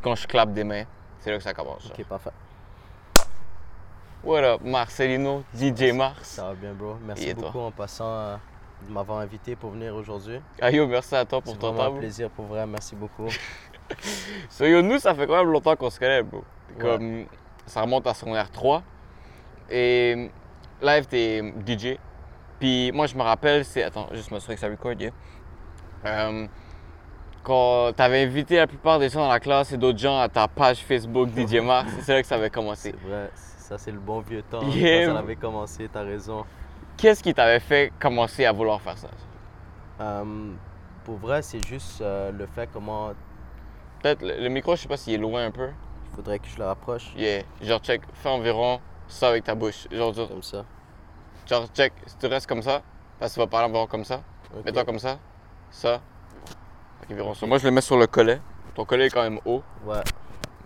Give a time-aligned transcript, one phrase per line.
[0.00, 0.84] Puis quand je clappe des mains,
[1.18, 1.90] c'est là que ça commence.
[1.90, 2.30] Ok, parfait.
[4.24, 6.22] What up, Marcelino, DJ Mars.
[6.22, 6.96] Ça va bien, bro.
[7.06, 7.44] Merci toi?
[7.44, 8.36] beaucoup en passant euh,
[8.88, 10.40] de m'avoir invité pour venir aujourd'hui.
[10.58, 11.94] Ah yo, merci à toi pour C'est ton temps.
[11.94, 12.66] un plaisir pour vrai.
[12.66, 13.26] Merci beaucoup.
[14.48, 16.44] So, yo, nous, ça fait quand même longtemps qu'on se connaît, bro.
[16.78, 17.26] Comme,
[17.66, 18.82] ça remonte à son R3.
[19.68, 20.30] Et
[20.80, 21.98] live, t'es DJ.
[22.60, 23.82] Puis moi, je me rappelle, c'est.
[23.82, 25.10] Attends, juste m'assurer que ça record, yeah.
[26.06, 26.46] Euh,
[27.42, 30.46] quand t'avais invité la plupart des gens dans la classe et d'autres gens à ta
[30.48, 32.94] page Facebook DJ Mars, c'est là que ça avait commencé.
[33.00, 33.30] C'est vrai.
[33.34, 34.62] Ça, c'est le bon vieux temps.
[34.62, 35.06] Yeah.
[35.06, 36.44] Quand ça avait commencé, t'as raison.
[36.96, 39.08] Qu'est-ce qui t'avait fait commencer à vouloir faire ça?
[40.00, 40.52] Euh,
[41.04, 43.12] pour vrai, c'est juste euh, le fait comment
[44.02, 45.68] Peut-être le, le micro, je sais pas s'il est loin un peu.
[46.10, 47.12] il faudrait que je le rapproche.
[47.16, 47.42] Yeah.
[47.62, 49.86] Genre, check, fais environ ça avec ta bouche.
[49.90, 50.64] Genre, genre, Comme ça.
[51.46, 52.82] genre, check, si tu restes comme ça,
[53.18, 54.22] parce que tu vas parler environ comme ça.
[54.56, 54.64] Ok.
[54.64, 55.18] Mets-toi comme ça,
[55.70, 56.00] ça.
[57.34, 57.46] Ça.
[57.46, 58.40] Moi, je le mets sur le collet.
[58.74, 60.02] Ton collet est quand même haut, Ouais.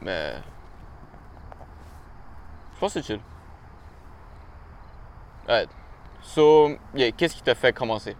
[0.02, 0.34] mais.
[2.74, 3.20] Je pense que c'est chill.
[5.48, 5.66] Ouais.
[6.22, 8.16] So, yeah, qu'est-ce qui t'a fait commencer?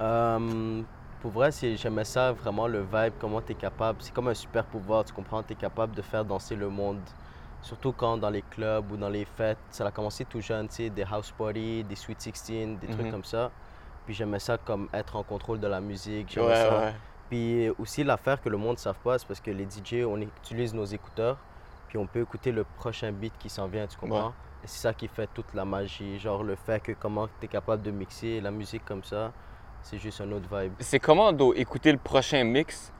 [0.00, 0.82] Euh,
[1.20, 3.98] pour vrai, c'est- j'aimais ça vraiment le vibe, comment tu es capable.
[4.00, 5.42] C'est comme un super pouvoir, tu comprends?
[5.42, 7.00] Tu es capable de faire danser le monde.
[7.62, 10.74] Surtout quand dans les clubs ou dans les fêtes, ça a commencé tout jeune, tu
[10.76, 12.94] sais, des house parties, des sweet 16, des Mhm.
[12.96, 13.50] trucs comme ça.
[14.06, 16.28] Puis j'aimais ça comme être en contrôle de la musique.
[16.30, 16.78] j'aimais Ouais, ça.
[16.78, 16.94] ouais.
[17.28, 20.20] Puis aussi l'affaire que le monde ne savent pas, c'est parce que les DJ, on
[20.20, 21.36] utilise nos écouteurs,
[21.88, 24.28] puis on peut écouter le prochain beat qui s'en vient, tu comprends?
[24.28, 24.32] Ouais.
[24.64, 27.48] Et c'est ça qui fait toute la magie, genre le fait que comment tu es
[27.48, 29.32] capable de mixer la musique comme ça,
[29.82, 30.72] c'est juste un autre vibe.
[30.80, 32.92] C'est comment d'o- écouter le prochain mix,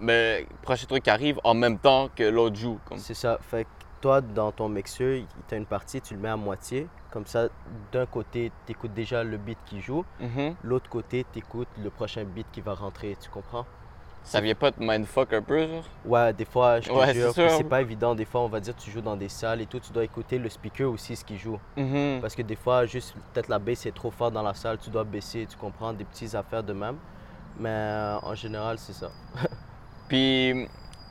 [0.00, 2.78] mais le prochain truc qui arrive en même temps que l'autre joue?
[2.86, 2.98] Comme...
[2.98, 3.66] C'est ça, fait
[4.00, 7.48] toi, dans ton mixeur, tu as une partie, tu le mets à moitié, comme ça,
[7.92, 10.54] d'un côté, tu écoutes déjà le beat qui joue, Mhm.
[10.64, 13.66] l'autre côté, tu écoutes le prochain beat qui va rentrer, tu comprends?
[14.22, 15.84] Ça vient pas te mindfuck un peu, genre?
[16.04, 18.14] Ouais, des fois, je te Ouais, jure, c'est pas évident.
[18.14, 20.38] Des fois, on va dire, tu joues dans des salles et tout, tu dois écouter
[20.38, 21.58] le speaker aussi, ce qu'il joue.
[21.76, 22.20] Mhm.
[22.20, 24.90] Parce que des fois, juste peut-être la baisse est trop forte dans la salle, tu
[24.90, 26.96] dois baisser, tu comprends, des petites affaires de même.
[27.58, 29.10] Mais euh, en général, c'est ça.
[30.08, 30.68] Puis,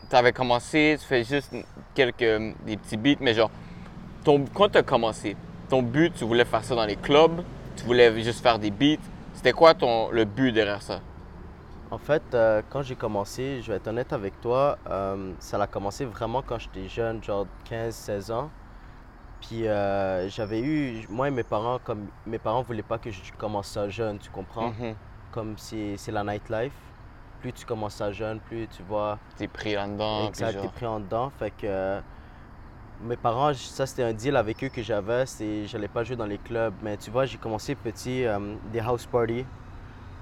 [0.10, 1.54] tu avais commencé, tu fais juste
[1.94, 3.52] quelques des petits beats, mais genre,
[4.24, 5.36] ton, quand tu as commencé,
[5.70, 7.44] ton but, tu voulais faire ça dans les clubs,
[7.78, 9.02] tu voulais juste faire des beats.
[9.34, 11.00] C'était quoi ton, le but derrière ça?
[11.92, 15.68] En fait, euh, quand j'ai commencé, je vais être honnête avec toi, euh, ça a
[15.68, 18.50] commencé vraiment quand j'étais jeune, genre 15-16 ans.
[19.42, 23.20] Puis euh, j'avais eu, moi et mes parents, comme mes parents voulaient pas que je
[23.38, 24.70] commence ça jeune, tu comprends?
[24.70, 24.96] Mhm.
[25.32, 26.74] Comme c'est c'est la nightlife.
[27.42, 30.20] Plus tu commences ça jeune, plus tu vois, T'es pris là-dedans.
[30.20, 31.32] puis Exact, t'es pris en dedans.
[31.40, 32.02] Fait que euh,
[33.02, 36.26] mes parents, ça c'était un deal avec eux que j'avais, c'est j'allais pas jouer dans
[36.26, 36.74] les clubs.
[36.82, 39.46] Mais tu vois, j'ai commencé petit, euh, des house parties.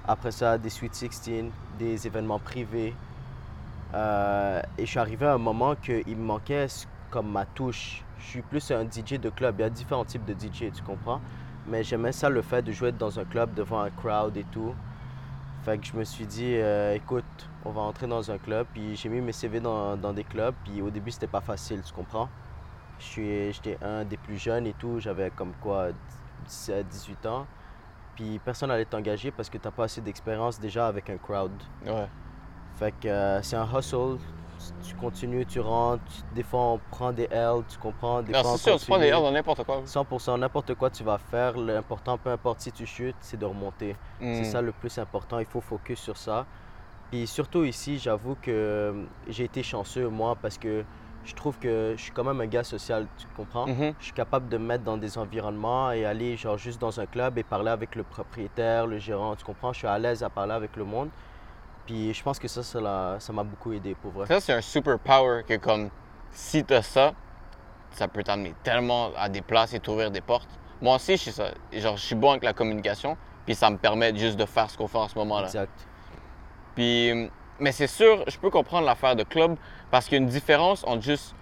[0.06, 1.44] Après ça, des Sweet 16,
[1.78, 2.94] des événements privés.
[3.94, 6.66] Euh, et je suis arrivé à un moment qu'il me manquait
[7.10, 8.04] comme ma touche.
[8.18, 9.56] Je suis plus un DJ de club.
[9.58, 11.20] Il y a différents types de DJ, tu comprends?
[11.66, 14.74] Mais j'aimais ça le fait de jouer dans un club devant un crowd et tout.
[15.68, 17.26] Fait que je me suis dit, euh, écoute,
[17.62, 18.66] on va entrer dans un club.
[18.72, 20.54] Puis j'ai mis mes CV dans, dans des clubs.
[20.64, 22.30] Puis au début, c'était pas facile, tu comprends?
[22.98, 24.98] J'étais un des plus jeunes et tout.
[24.98, 25.88] J'avais comme quoi
[26.46, 27.46] 17, 18 ans.
[28.16, 31.52] Puis personne n'allait t'engager parce que t'as pas assez d'expérience déjà avec un crowd.
[31.84, 32.08] Ouais.
[32.76, 34.16] Fait que euh, c'est un hustle.
[34.82, 36.02] Tu continues, tu rentres.
[36.04, 38.22] tu- Des fois, on prend des L, tu comprends?
[38.22, 39.82] Des Non, fois, on sûr, tu prends des airs dans n'importe quoi.
[39.84, 43.94] 100%, n'importe quoi tu vas faire, l'important, peu importe si tu chutes, c'est de remonter.
[44.20, 44.44] C'est Mm.
[44.44, 46.46] ça le plus important, il faut focus sur ça.
[47.10, 50.84] Puis surtout ici, j'avoue que euh, j'ai été chanceux, moi, parce que
[51.24, 53.66] je trouve que je suis quand même un gars social, tu comprends?
[53.66, 53.94] Mhm.
[53.98, 57.06] Je suis capable de me mettre dans des environnements et aller genre juste dans un
[57.06, 59.72] club et parler avec le propriétaire, le gérant, tu comprends?
[59.72, 61.08] Je suis à l'aise à parler avec le monde.
[61.88, 64.26] Puis je pense que ça, ça m'a beaucoup aidé pour vrai.
[64.26, 65.88] Ça, c'est un super power que, comme,
[66.30, 67.12] si t'as ça,
[67.92, 70.50] ça peut t'amener tellement à des places et t'ouvrir des portes.
[70.82, 71.46] Moi aussi, je suis ça.
[71.72, 73.16] Genre, je suis bon avec la communication,
[73.46, 75.46] puis ça me permet juste de faire ce qu'on fait en ce moment-là.
[75.46, 75.88] Exact.
[76.74, 79.56] Puis, mais c'est sûr, je peux comprendre l'affaire de club
[79.90, 81.34] parce qu'il y a une différence entre juste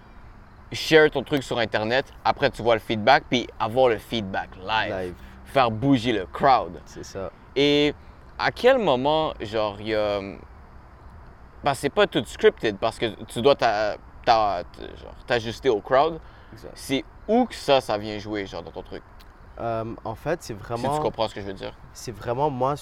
[0.71, 4.95] share ton truc sur Internet, après tu vois le feedback, puis avoir le feedback live,
[4.97, 5.13] Live,
[5.43, 6.79] faire bouger le crowd.
[6.85, 7.31] c'est ça.
[7.53, 7.93] Et
[8.39, 10.19] à quel moment, genre, il y a.
[11.63, 13.55] Ben, c'est pas tout scripted parce que tu dois
[15.25, 16.19] t'ajuster au crowd.
[16.73, 19.03] C'est où que ça, ça vient jouer, genre, dans ton truc?
[19.59, 20.95] Euh, en fait, c'est Si vraiment...
[20.95, 21.73] tu comprends ce que je veux dire.
[21.93, 22.75] c'est vraiment moi,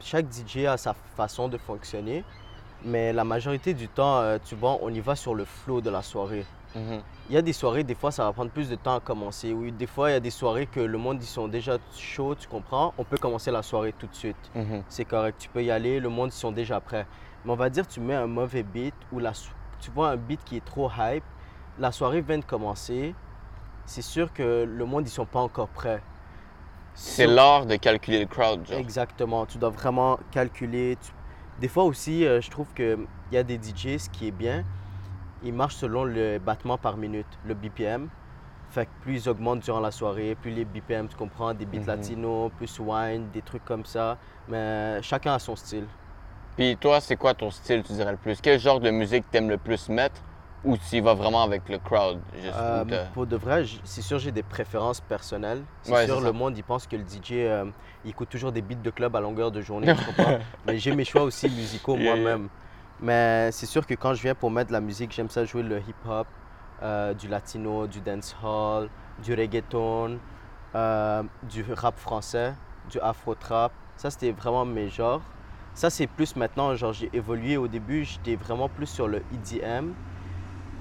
[0.00, 2.24] chaque DJ a sa façon de fonctionner,
[2.84, 5.90] mais la majorité du temps, euh, tu vois, on y va sur le flow de
[5.90, 6.46] la soirée.
[6.74, 7.02] Mhm.
[7.28, 9.52] Il y a des soirées, des fois, ça va prendre plus de temps à commencer.
[9.52, 12.34] Oui, des fois, il y a des soirées que le monde, ils sont déjà chauds,
[12.34, 12.92] tu comprends?
[12.98, 14.50] On peut commencer la soirée tout de suite.
[14.54, 14.82] Mhm.
[14.88, 17.06] C'est correct, tu peux y aller, le monde, ils sont déjà prêts.
[17.44, 19.32] Mais on va dire, tu mets un mauvais beat ou la,
[19.80, 21.24] tu vois un beat qui est trop hype,
[21.78, 23.14] la soirée vient de commencer,
[23.86, 26.02] c'est sûr que le monde, ils sont pas encore prêts.
[26.94, 28.78] C'est So- l'art de calculer le crowd, genre.
[28.78, 29.46] Exactement.
[29.46, 30.96] Tu dois vraiment calculer.
[31.00, 31.10] Tu-
[31.60, 34.64] Des fois aussi, euh, je trouve qu'il y a des DJ, ce qui est bien,
[35.44, 38.08] ils marchent selon le battement par minute, le BPM.
[38.70, 41.78] Fait que plus ils augmentent durant la soirée, plus les BPM, tu comprends, des beats
[41.80, 41.86] Mhm.
[41.86, 44.16] latinos, plus wine, des trucs comme ça.
[44.48, 45.86] Mais chacun a son style.
[46.56, 48.40] Puis toi, c'est quoi ton style, tu dirais le plus?
[48.40, 50.20] Quel genre de musique t'aimes le plus mettre?
[50.64, 52.18] Ou tu y vas vraiment avec le crowd?
[52.42, 55.62] Juste, Euh, pour de vrai, c'est sûr, j'ai des préférences personnelles.
[55.82, 57.64] C'est Ouais, sûr, le monde, il pense que le DJ, euh,
[58.04, 60.38] il écoute toujours des beats de club à longueur de journée, comprends?
[60.66, 62.38] Mais j'ai mes choix aussi musicaux Yeah, yeah.
[63.04, 65.62] Mais c'est sûr que quand je viens pour mettre de la musique, j'aime ça jouer
[65.62, 66.26] le hip-hop,
[66.82, 68.88] euh, du latino, du dancehall,
[69.22, 70.18] du reggaeton,
[70.74, 72.54] euh, du rap français,
[72.90, 73.72] du afro-trap.
[73.98, 75.20] Ça, c'était vraiment mes genres.
[75.74, 77.58] Ça, c'est plus maintenant, genre, j'ai évolué.
[77.58, 79.90] Au début, j'étais vraiment plus sur le EDM.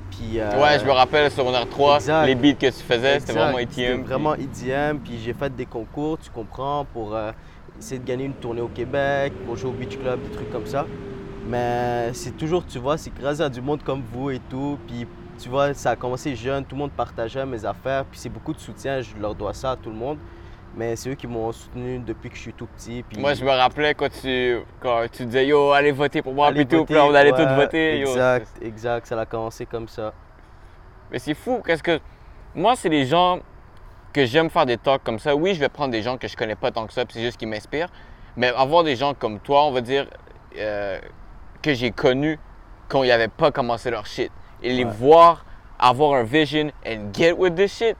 [0.10, 2.26] Puis, euh, Ouais, je me rappelle sur r 3, exact.
[2.28, 5.66] les beats que tu faisais, c'était vraiment C'était puis- vraiment EDM, puis j'ai fait des
[5.66, 7.18] concours, tu comprends, pour
[7.78, 10.68] essayer de gagner une tournée au Québec, pour jouer au Beach Club, des trucs comme
[10.68, 10.86] ça.
[11.48, 14.78] Mais c'est toujours, tu vois, c'est grâce à du monde comme vous et tout.
[14.88, 15.06] Puis
[15.40, 18.54] tu vois, ça a commencé jeune, tout le monde partageait mes affaires, puis c'est beaucoup
[18.54, 20.18] de soutien, je leur dois ça à tout le monde.
[20.76, 23.04] Mais c'est eux qui m'ont soutenu depuis que je suis tout petit.
[23.08, 26.48] Puis Moi, je me rappelais quand tu, quand tu disais Yo, allez voter pour moi,
[26.48, 28.00] Allez puis tout, puis on allait ouais, tous voter.
[28.00, 28.08] yo.
[28.08, 30.14] Exact, exact, ça a commencé comme ça.
[31.12, 32.00] Mais c'est fou, qu'est-ce que.
[32.56, 33.40] Moi, c'est les gens
[34.14, 35.36] que j'aime faire des talks comme ça.
[35.36, 37.24] Oui, je vais prendre des gens que je connais pas tant que ça, puis c'est
[37.24, 37.90] juste qui m'inspirent.
[38.36, 40.08] Mais avoir des gens comme toi, on va dire,
[40.58, 41.00] euh,
[41.64, 42.38] que j'ai connus
[42.88, 44.32] quand ils n'avaient pas commencé leur shit.
[44.62, 44.92] Et les Ouais.
[44.92, 45.46] voir
[45.80, 47.98] avoir un vision and get with this shit,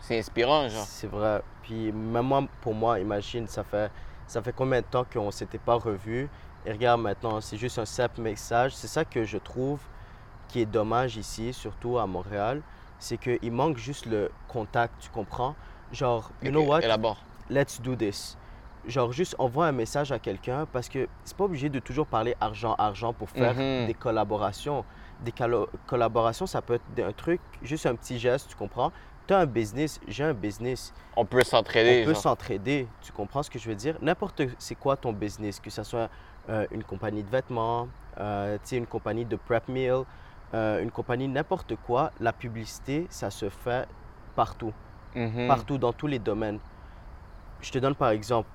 [0.00, 0.84] c'est inspirant, genre.
[0.86, 1.42] C'est vrai.
[1.62, 3.90] Puis même moi, pour moi, imagine, ça fait,
[4.26, 6.28] ça fait combien de temps qu'on ne s'était pas revus?
[6.64, 8.74] Et regarde maintenant, c'est juste un simple message.
[8.74, 9.80] C'est ça que je trouve
[10.48, 12.62] qui est dommage ici, surtout à Montréal.
[12.98, 15.54] C'est qu'il manque juste le contact, tu comprends?
[15.92, 16.80] Genre, you know Ok, what?
[16.82, 17.16] Élabore.
[17.50, 18.36] let's do this.
[18.86, 22.34] Genre, juste envoie un message à quelqu'un parce que c'est pas obligé de toujours parler
[22.40, 23.86] argent, argent pour faire Mhm.
[23.86, 24.84] des collaborations.
[25.20, 25.32] Des
[25.86, 28.90] collaborations, ça peut être un truc, juste un petit geste, tu comprends?
[29.28, 30.92] Tu as un business, j'ai un business.
[31.16, 32.02] On peut s'entraider.
[32.02, 33.96] On peut s'entraider, tu comprends ce que je veux dire?
[34.02, 36.10] N'importe c'est quoi ton business, que ce soit
[36.48, 37.86] euh, une compagnie de vêtements,
[38.18, 40.02] euh, une compagnie de prep meal,
[40.54, 43.86] euh, une compagnie n'importe quoi, la publicité, ça se fait
[44.34, 44.72] partout
[45.14, 45.46] Mhm.
[45.46, 46.58] partout dans tous les domaines.
[47.60, 48.48] Je te donne par exemple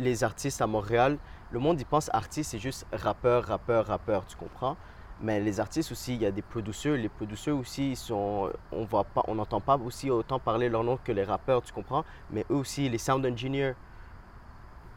[0.00, 1.18] les artistes à Montréal.
[1.52, 4.76] Le monde y pense artiste, c'est juste rappeur, rappeur, rappeur, tu comprends?
[5.22, 6.96] Mais les artistes aussi, il y a des producteurs.
[6.96, 10.98] Les producteurs aussi, sont, on voit pas, on n'entend pas aussi autant parler leur nom
[11.02, 12.04] que les rappeurs, tu comprends?
[12.30, 13.74] Mais eux aussi, les sound engineers,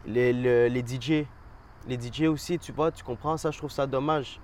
[0.06, 1.28] les, le- les DJ,
[1.88, 3.38] les DJ aussi, tu vois, tu comprends?
[3.38, 4.40] Ça, je trouve ça dommage.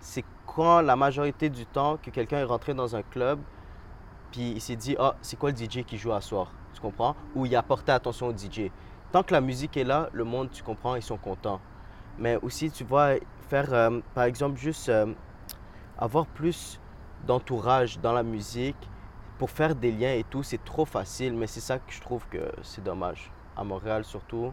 [0.00, 3.40] C'est quand la majorité du temps que quelqu'un est rentré dans un club,
[4.32, 6.52] puis il s'est dit, ah, c'est quoi le DJ qui joue à soir?
[6.74, 7.16] Tu comprends?
[7.34, 8.70] Ou il a porté attention au DJ.
[9.14, 11.60] Tant que la musique est là, le monde, tu comprends, ils sont contents.
[12.18, 13.10] Mais aussi, tu vois,
[13.48, 15.14] faire, euh, par exemple, juste euh,
[15.96, 16.80] avoir plus
[17.24, 18.88] d'entourage dans la musique
[19.38, 21.32] pour faire des liens et tout, c'est trop facile.
[21.34, 23.30] Mais c'est ça que je trouve que c'est dommage.
[23.56, 24.52] À Montréal, surtout.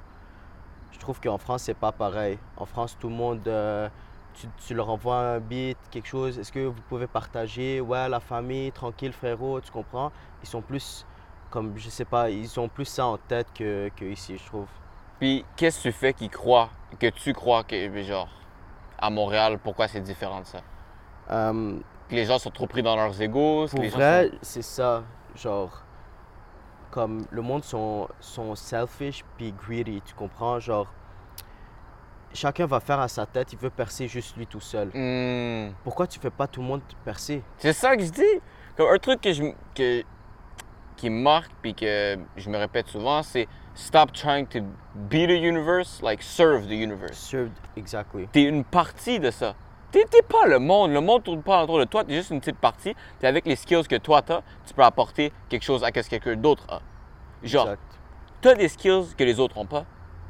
[0.92, 2.38] Je trouve qu'en France, c'est pas pareil.
[2.56, 3.90] En France, tout le monde, euh,
[4.36, 6.38] tu, tu leur envoies un beat, quelque chose.
[6.38, 7.82] Est-ce que vous pouvez partager?
[7.82, 10.12] Ouais, la famille, tranquille, frérot, tu comprends?
[10.44, 11.08] Ils sont plus,
[11.52, 14.66] comme, je sais pas, ils ont plus ça en tête que, que ici, je trouve.
[15.20, 18.30] Puis, qu'est-ce que tu fais qui croit, que tu crois que, genre,
[18.98, 20.62] à Montréal, pourquoi c'est différent de ça?
[21.30, 21.78] Euh,
[22.10, 23.66] Que les gens sont trop pris dans leurs égos?
[23.68, 25.04] que Pour les vrai, sont- c'est ça.
[25.36, 25.84] Genre,
[26.90, 30.60] comme le monde sont, sont selfish puis greedy, tu comprends?
[30.60, 30.88] Genre,
[32.34, 34.90] chacun va faire à sa tête, il veut percer juste lui tout seul.
[34.94, 35.74] Hmm.
[35.84, 37.44] Pourquoi tu fais pas tout le monde percer?
[37.58, 38.42] C'est ça que je dis.
[38.78, 39.44] Comme un truc que je,
[39.76, 40.04] que,
[41.02, 44.60] qui me marque puis que je me répète souvent, c'est stop trying to
[44.94, 47.18] be the universe, like serve the universe.
[47.18, 48.28] Served, exactly.
[48.32, 49.56] T'es une partie de ça.
[49.92, 50.92] T'es pas le monde.
[50.92, 52.04] Le monde tourne pas autour de toi.
[52.06, 52.96] T'es juste une petite partie.
[53.20, 56.10] T'es avec les skills que toi t'as, tu peux apporter quelque chose à ce que
[56.10, 56.82] quelqu'un d'autre a.
[57.42, 57.70] Genre,
[58.40, 59.86] t'as des skills que les autres ont pas,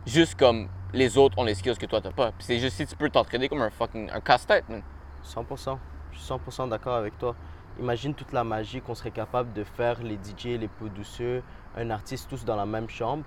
[0.07, 2.31] juste comme les autres ont les skills que toi t'as pas.
[2.31, 4.81] Puis c'est juste si tu peux t'entraîner comme un fucking un casse-tête, man.
[5.25, 5.77] 100%.
[6.13, 7.35] Je suis 100% d'accord avec toi.
[7.81, 11.41] Imagine toute la magie qu'on serait capable de faire, les DJ, les producteurs,
[11.75, 13.23] un artiste tous dans la même chambre.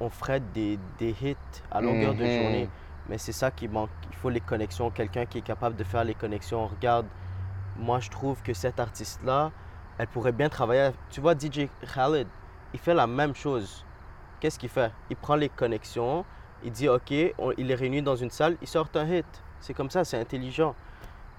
[0.00, 1.36] On ferait des, des hits
[1.70, 2.30] à longueur de Mhm.
[2.30, 2.68] journée.
[3.08, 3.88] Mais c'est ça qui manque.
[4.10, 4.90] Il faut les connexions.
[4.90, 6.66] Quelqu'un qui est capable de faire les connexions.
[6.66, 7.06] Regarde,
[7.76, 9.50] moi je trouve que cette artiste-là,
[9.96, 10.90] elle pourrait bien travailler.
[11.08, 12.28] Tu vois, DJ Khaled,
[12.74, 13.86] il fait la même chose.
[14.40, 14.92] Qu'est-ce qu'il fait?
[15.08, 16.24] Il prend les connexions,
[16.62, 19.26] il dit OK, on- il les réunit dans une salle, il sort un hit.
[19.60, 20.74] C'est comme ça, c'est intelligent.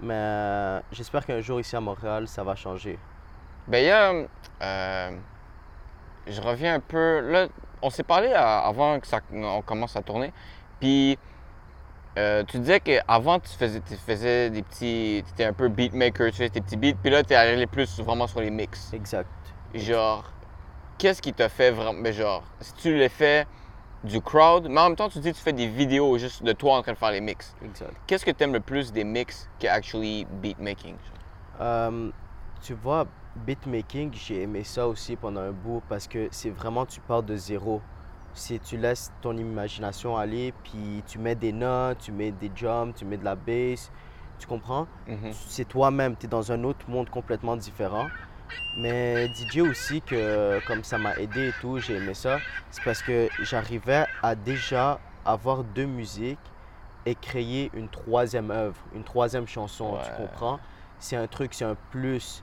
[0.02, 2.98] Mais j'espère qu'un jour ici à Montréal, ça va changer.
[3.68, 4.12] Ben, il y a.
[4.62, 5.10] euh,
[6.26, 7.20] je reviens un peu.
[7.20, 7.46] Là,
[7.80, 10.32] on s'est parlé à- avant que ça, on commence à tourner.
[10.80, 11.16] Puis,
[12.18, 15.22] euh, tu disais qu'avant, tu faisais, tu faisais des petits.
[15.26, 16.96] Tu étais un peu beatmaker, tu faisais tes petits beats.
[17.00, 18.92] Puis là, tu es allé plus vraiment sur les mix.
[18.92, 19.28] Exact.
[19.74, 20.24] Genre,
[20.98, 21.98] qu'est-ce qui t'a fait vraiment.
[22.00, 23.46] Mais genre, si tu le fais
[24.04, 26.52] du crowd, mais en même temps, tu dis que tu fais des vidéos juste de
[26.52, 27.54] toi en train de faire les mix.
[27.64, 27.94] Exact.
[28.06, 30.96] Qu'est-ce que tu aimes le plus des mix que actually beatmaking?
[31.60, 32.10] Euh,
[32.60, 33.06] tu vois,
[33.36, 37.36] beatmaking, j'ai aimé ça aussi pendant un bout parce que c'est vraiment, tu pars de
[37.36, 37.80] zéro.
[38.34, 42.94] Si tu laisses ton imagination aller, puis tu mets des notes, tu mets des drums,
[42.94, 43.92] tu mets de la bass,
[44.38, 44.86] tu comprends?
[45.06, 45.32] Mhm.
[45.32, 48.06] C'est toi-même, tu es dans un autre monde complètement différent.
[48.76, 52.40] Mais DJ aussi, que comme ça m'a aidé et tout, j'ai aimé ça,
[52.70, 56.38] c'est parce que j'arrivais à déjà avoir deux musiques
[57.04, 60.58] et créer une troisième œuvre, une troisième chanson, tu comprends?
[60.98, 62.42] C'est un truc, c'est un plus.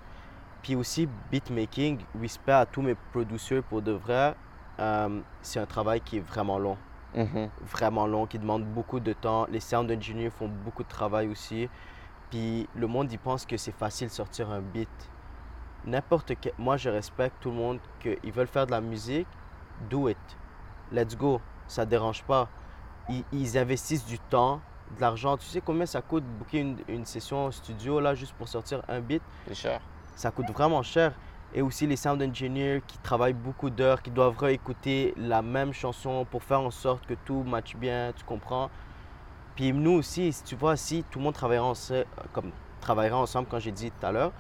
[0.62, 4.36] Puis aussi, beatmaking, respect à tous mes producteurs pour de vrai,
[4.80, 6.78] euh, c'est un travail qui est vraiment long
[7.16, 7.50] Mhm.
[7.74, 9.48] vraiment long, qui demande beaucoup de temps.
[9.50, 11.68] Les sound engineers font beaucoup de travail aussi.
[12.30, 14.88] Puis le monde, il pense que c'est facile de sortir un beat.
[15.86, 16.54] N'importe quel...
[16.58, 19.28] Moi, je respecte tout le monde qu'ils veulent faire de la musique.
[19.90, 20.18] Do it.
[20.92, 21.42] Let's go.
[21.68, 22.50] Ça dérange pas.
[23.10, 24.62] Ils, ils investissent du temps,
[24.96, 25.38] de l'argent.
[25.38, 29.00] Tu sais combien ça coûte booker une, une session studio là juste pour sortir un
[29.00, 29.22] beat?
[29.48, 29.82] C'est cher.
[30.16, 31.14] ça coûte vraiment cher.
[31.54, 36.26] Et aussi les sound engineers qui travaillent beaucoup d'heures, qui doivent réécouter la même chanson
[36.30, 38.70] pour faire en sorte que tout matche bien, tu comprends?
[39.56, 43.48] Puis nous aussi, si tu vois, si tout le monde travaillera ensemble, comme travaillera ensemble,
[43.50, 44.32] quand j'ai dit tout à l'heure,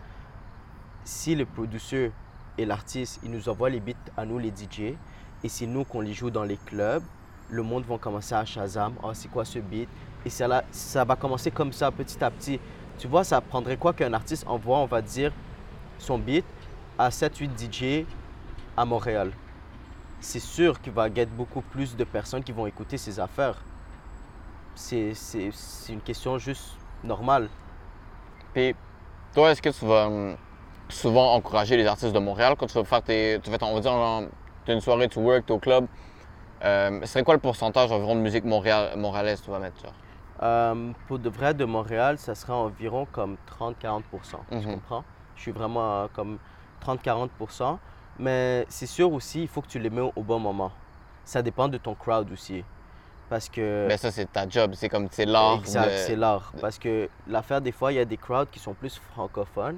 [1.03, 2.11] si le producteur
[2.57, 4.95] et l'artiste, ils nous envoient les beats à nous, les DJ,
[5.43, 7.03] et c'est nous qu'on les joue dans les clubs,
[7.49, 9.89] le monde va commencer à Shazam, oh, c'est quoi ce beat?
[10.25, 12.59] Et ça, va commencer comme ça, petit à petit.
[12.97, 15.31] Tu vois, ça prendrait quoi qu'un artiste envoie, on va dire,
[15.97, 16.45] son beat
[16.97, 18.05] à 7-8 DJ
[18.75, 19.31] à Montréal?
[20.19, 23.57] C'est sûr qu'il va get beaucoup plus de personnes qui vont écouter ses affaires.
[24.75, 25.13] C'est
[25.89, 27.49] une question juste normale.
[28.53, 28.75] Puis,
[29.33, 30.35] toi, est-ce que tu vas hum,
[30.89, 33.39] souvent encourager les artistes de Montréal quand tu vas faire tes.
[33.43, 34.23] Tu fais ton- on va dire, genre,
[34.65, 35.85] t'as une soirée, tu work, t'es au club.
[36.63, 39.93] Euh, ce serait quoi le pourcentage environ de musique montréal, montréalaise tu vas mettre, genre?
[40.41, 44.39] Euh, pour de vrai, de Montréal, ça sera environ comme 30-40%.
[44.49, 44.73] Tu Mhm.
[44.75, 45.03] comprends?
[45.35, 46.37] Je suis vraiment euh, comme
[46.81, 47.79] 30-40%.
[48.17, 50.71] Mais c'est sûr aussi, il faut que tu les mets au bon moment.
[51.23, 52.63] Ça dépend de ton crowd aussi.
[53.29, 53.85] Parce que.
[53.87, 54.71] Mais ça, c'est ta job.
[54.75, 55.59] C'est comme, c'est l'art.
[55.59, 56.51] Exact, de- c'est l'art.
[56.59, 59.77] Parce que l'affaire, des fois, il y a des crowds qui sont plus francophones,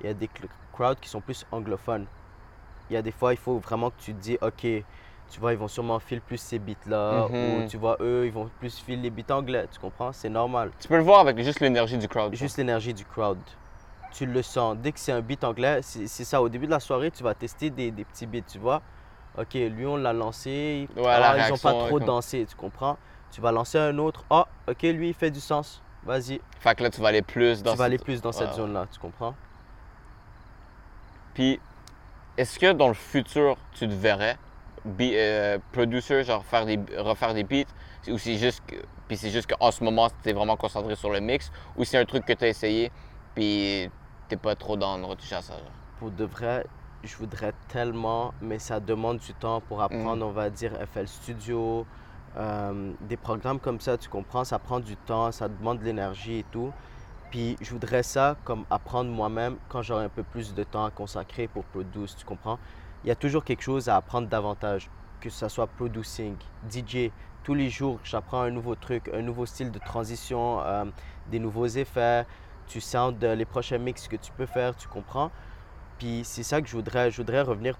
[0.00, 0.28] il y a des
[0.72, 2.06] crowds qui sont plus anglophones.
[2.90, 4.60] Il y a des fois, il faut vraiment que tu te dis, OK,
[5.30, 7.64] tu vois, ils vont sûrement filer plus ces beats-là, Mhm.
[7.64, 10.12] ou tu vois, eux, ils vont plus filer les beats anglais, tu comprends?
[10.12, 10.70] C'est normal.
[10.78, 12.34] Tu peux le voir avec juste l'énergie du crowd.
[12.34, 13.38] Juste l'énergie du crowd.
[14.12, 14.76] Tu le sens.
[14.76, 16.40] Dès que c'est un beat anglais, c'est ça.
[16.40, 18.80] Au début de la soirée, tu vas tester des, des petits beats, tu vois.
[19.36, 20.88] OK, lui, on l'a lancé.
[20.94, 22.96] Ouais, la Ah, ils n'ont pas trop comme- dansé, tu comprends?
[23.32, 24.24] Tu vas lancer un autre.
[24.30, 25.82] Ah, OK, lui, il fait du sens.
[26.04, 26.40] Vas-y.
[26.60, 28.86] Fait que là, tu vas aller plus dans tu vas aller plus dans cette zone-là,
[28.92, 29.34] tu comprends?
[31.34, 31.60] Puis,
[32.36, 34.38] est-ce que dans le futur, tu te verrais,
[34.84, 37.64] be, euh, producer, genre faire des, refaire des beats,
[38.08, 38.62] ou c'est juste
[39.08, 41.98] puis c'est juste qu'en ce moment, tu es vraiment concentré sur le mix, ou c'est
[41.98, 42.90] un truc que tu as essayé,
[43.34, 43.90] puis
[44.28, 45.62] t'es pas trop dans de retoucher à ça, genre?
[45.98, 46.66] Pour de vrai,
[47.02, 51.86] je voudrais tellement, mais ça demande du temps pour apprendre, on va dire, FL Studio,
[52.36, 56.38] euh, des programmes comme ça, tu comprends, ça prend du temps, ça demande de l'énergie
[56.38, 56.72] et tout.
[57.34, 60.92] Puis je voudrais ça comme apprendre moi-même quand j'aurai un peu plus de temps à
[60.92, 62.60] consacrer pour produce, tu comprends?
[63.02, 64.88] Il y a toujours quelque chose à apprendre davantage,
[65.20, 66.36] que ce soit producing,
[66.70, 67.10] DJ.
[67.42, 70.84] Tous les jours, j'apprends un nouveau truc, un nouveau style de transition, euh,
[71.28, 72.24] des nouveaux effets.
[72.68, 75.32] Tu sens les prochains mix que tu peux faire, tu comprends?
[75.98, 77.10] Puis c'est ça que je voudrais.
[77.10, 77.76] Je voudrais revenir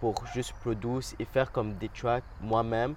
[0.00, 2.96] pour juste produce et faire comme des tracks moi-même.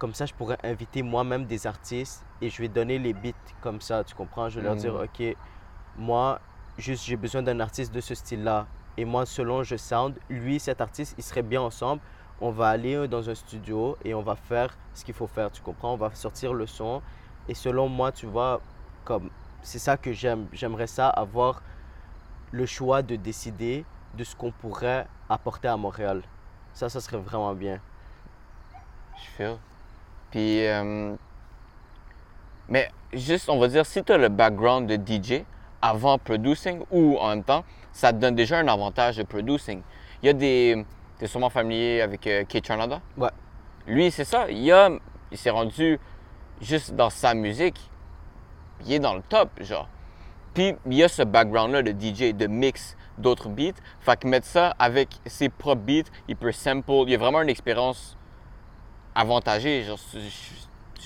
[0.00, 3.80] Comme ça, je pourrais inviter moi-même des artistes et je vais donner les beats comme
[3.80, 4.48] ça, tu comprends?
[4.50, 5.04] Je vais leur dire, Mhm.
[5.04, 5.36] OK,
[5.96, 6.40] moi,
[6.78, 8.66] juste j'ai besoin d'un artiste de ce style-là.
[8.96, 12.00] Et moi, selon je sound, lui, cet artiste, il serait bien ensemble.
[12.40, 15.50] On va aller euh, dans un studio et on va faire ce qu'il faut faire,
[15.50, 15.94] tu comprends?
[15.94, 17.00] On va sortir le son.
[17.48, 18.60] Et selon moi, tu vois,
[19.04, 19.30] comme
[19.62, 20.46] c'est ça que j'aime.
[20.52, 21.62] J'aimerais ça avoir
[22.52, 23.84] le choix de décider
[24.14, 26.22] de ce qu'on pourrait apporter à Montréal.
[26.74, 27.80] Ça, ça serait vraiment bien.
[29.16, 29.56] Je feel.
[30.30, 31.14] Puis, euh,
[32.68, 35.44] mais juste, on va dire, si tu as le background de DJ
[35.82, 39.82] avant producing ou en même temps, ça te donne déjà un avantage de producing.
[40.22, 40.84] Il y a des.
[41.18, 43.00] Tu es sûrement familier avec euh, K Canada?
[43.16, 43.28] Ouais.
[43.86, 44.50] Lui, c'est ça.
[44.50, 44.90] Il, a,
[45.30, 46.00] il s'est rendu
[46.60, 47.78] juste dans sa musique.
[48.86, 49.88] Il est dans le top, genre.
[50.54, 53.78] Puis il y a ce background-là de DJ, de mix d'autres beats.
[54.00, 57.04] Fait que mettre ça avec ses propres beats, il peut sample.
[57.06, 58.16] Il y a vraiment une expérience
[59.14, 59.82] avantagée.
[59.82, 59.98] Genre,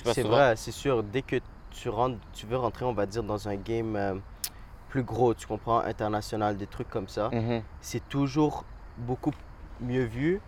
[0.05, 1.03] C'est tu vrai, c'est sûr.
[1.03, 1.37] Dès que
[1.71, 4.15] tu rentres, tu veux rentrer, on va dire, dans un game euh,
[4.89, 7.31] plus gros, tu comprends, international, des trucs comme ça.
[7.33, 7.63] Mhm.
[7.81, 8.65] c'est toujours
[8.97, 9.33] beaucoup
[9.81, 10.41] mieux vu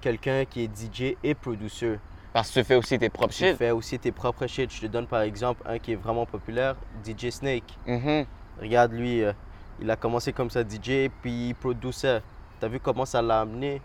[0.00, 1.98] quelqu'un qui est DJ et producer.
[2.32, 3.56] Parce que tu fais aussi tes propres Tu shit.
[3.56, 4.72] fais aussi tes propres shit.
[4.72, 7.76] Je te donne par exemple un qui est vraiment populaire, DJ Snake.
[7.86, 8.24] Mhm.
[8.60, 9.32] Regarde lui, euh,
[9.80, 12.22] il a commencé comme ça DJ, puis il produisait.
[12.58, 13.82] T'as vu comment ça l'a amené?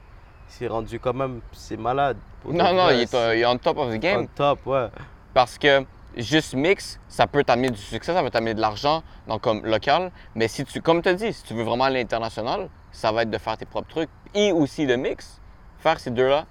[0.48, 2.18] C'est rendu quand même, c'est malade.
[2.46, 4.27] Non, non, il est, c'est il est on top of the on game.
[4.30, 4.88] top, ouais.
[5.34, 5.86] Parce que
[6.16, 10.12] juste mix, ça peut t'amener du succès, ça peut t'amener de l'argent, donc comme local.
[10.36, 13.12] Mais si tu, comme tu as dit, si tu veux vraiment aller à l'international, ça
[13.12, 15.39] va être de faire tes propres trucs et aussi de mix.
[15.80, 16.46] Faire ces deux-là,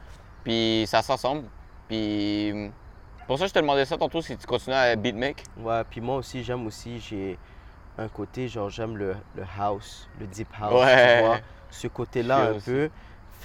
[0.44, 1.44] puis ça s'assemble.
[1.88, 2.70] Puis
[3.26, 5.42] pour ça, je te demandais ça tantôt si tu continues à beatmake.
[5.58, 7.38] Ouais, puis moi aussi, j'aime aussi, j'ai
[7.98, 11.18] un côté, genre, j'aime le, le house, le deep house, Ouais.
[11.20, 11.38] tu vois.
[11.70, 12.66] Ce côté-là, un aussi.
[12.70, 12.90] peu.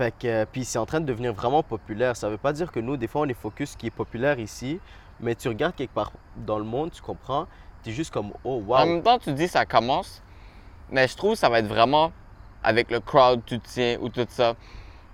[0.01, 2.15] Fait que, euh, puis c'est en train de devenir vraiment populaire.
[2.15, 4.79] Ça veut pas dire que nous, des fois, on est focus qui est populaire ici,
[5.19, 7.45] mais tu regardes quelque part dans le monde, tu comprends,
[7.83, 8.85] t'es juste comme, oh, En wow.
[8.87, 10.23] même temps, tu dis ça commence,
[10.89, 12.11] mais je trouve que ça va être vraiment
[12.63, 14.55] avec le crowd, tu tiens ou tout ça.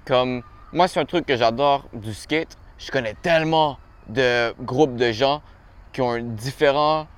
[0.05, 0.41] Comme
[0.71, 2.57] moi, c'est un truc que j'adore du skate.
[2.77, 5.41] Je connais tellement de groupes de gens
[5.91, 7.09] qui ont une différente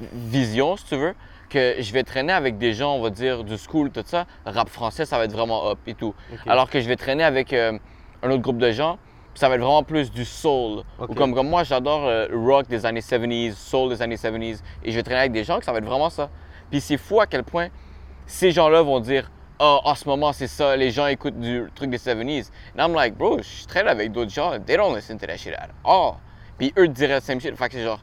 [0.00, 1.14] vision, si tu veux,
[1.48, 4.26] que je vais traîner avec des gens, on va dire, du school, tout ça.
[4.44, 6.14] Rap français, ça va être vraiment up et tout.
[6.46, 7.78] Alors que je vais traîner avec euh,
[8.22, 8.98] un autre groupe de gens,
[9.34, 10.82] ça va être vraiment plus du soul.
[10.98, 14.90] Ou comme, comme moi, j'adore euh, rock des années 70s, soul des années 70s, et
[14.90, 16.28] je vais traîner avec des gens que ça va être vraiment ça.
[16.70, 17.68] Puis c'est fou à quel point
[18.26, 21.88] ces gens-là vont dire Ah, en ce moment, c'est ça, les gens écoutent du truc
[21.88, 22.50] des 70s.
[22.76, 25.54] And I'm like, bro, je traîne avec d'autres gens, they don't listen to that shit
[25.54, 26.14] at all.
[26.58, 27.56] Puis eux diraient le same shit.
[27.56, 28.00] Fait que c'est genre.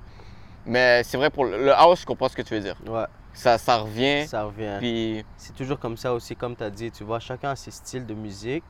[0.65, 2.75] Mais c'est vrai, pour le house, je comprends ce que tu veux dire.
[2.87, 4.77] Ouais, Ça, ça revient, ça revient.
[4.79, 5.25] puis.
[5.37, 8.05] C'est toujours comme ça aussi, comme tu as dit, tu vois, chacun a ses styles
[8.05, 8.63] de musique,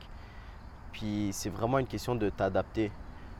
[0.92, 2.92] puis c'est vraiment une question de t'adapter.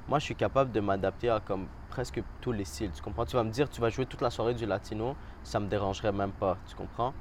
[0.09, 3.27] Moi, je suis capable de m'adapter à comme presque tous les styles, tu comprends?
[3.27, 6.13] Tu vas me dire, tu vas jouer toute la soirée du latino, ça me dérangerait
[6.13, 7.13] même pas, tu comprends?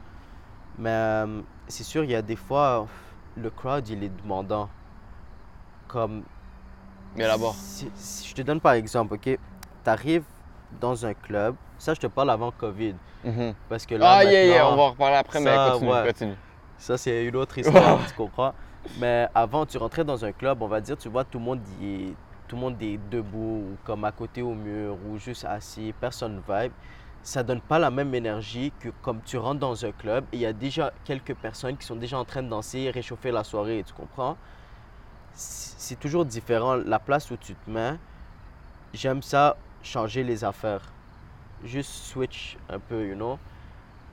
[0.78, 2.86] Mais euh, c'est sûr, il y a des fois,
[3.36, 4.70] le crowd, il est demandant.
[5.88, 6.24] Comme
[7.16, 7.52] Mais là-bas.
[7.56, 9.40] si, si je te donne par exemple, ok, tu
[9.90, 10.24] arrives
[10.80, 13.54] dans un club, ça je te parle avant Covid, Mhm.
[13.70, 15.92] parce que là Ah, yeah, yeah, maintenant- on va en reparler après, mais ça, continue,
[15.92, 16.06] ouais.
[16.08, 16.36] continue.
[16.78, 18.54] ça, c'est une autre histoire, tu comprends?
[18.98, 21.62] Mais avant, tu rentrais dans un club, on va dire, tu vois, tout le monde
[21.82, 22.14] y est,
[22.48, 26.42] tout le monde est debout, ou comme à côté au mur, ou juste assis, personne
[26.48, 26.72] vibe.
[27.24, 30.40] Ça donne pas la même énergie que comme tu rentres dans un club et il
[30.42, 33.84] y a déjà quelques personnes qui sont déjà en train de danser réchauffer la soirée,
[33.88, 34.38] tu comprends?
[35.34, 36.76] C'est toujours différent.
[36.76, 37.96] La place où tu te mets,
[38.94, 40.82] j'aime ça, changer les affaires.
[41.64, 43.40] Juste switch un peu, you know?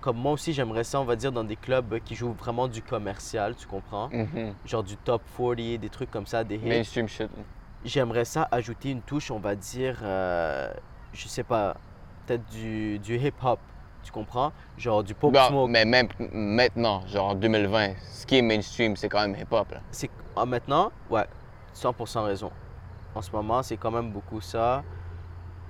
[0.00, 2.82] Comme moi aussi, j'aimerais ça, on va dire, dans des clubs qui jouent vraiment du
[2.82, 4.08] commercial, tu comprends?
[4.10, 4.54] Mhm.
[4.64, 6.68] Genre du top 40, des trucs comme ça, des hits.
[6.68, 7.30] Mainstream shit.
[7.84, 10.72] J'aimerais ça ajouter une touche, on va dire, euh,
[11.12, 11.76] je sais pas,
[12.26, 13.58] peut-être du, du hip-hop,
[14.02, 14.52] tu comprends?
[14.76, 15.70] Genre du pop Bon, smoke.
[15.70, 19.74] mais même maintenant, genre en 2020, ce qui est mainstream, c'est quand même hip-hop.
[19.90, 21.26] C'est ah, maintenant, ouais,
[21.74, 22.50] 100% raison.
[23.14, 24.82] En ce moment, c'est quand même beaucoup ça.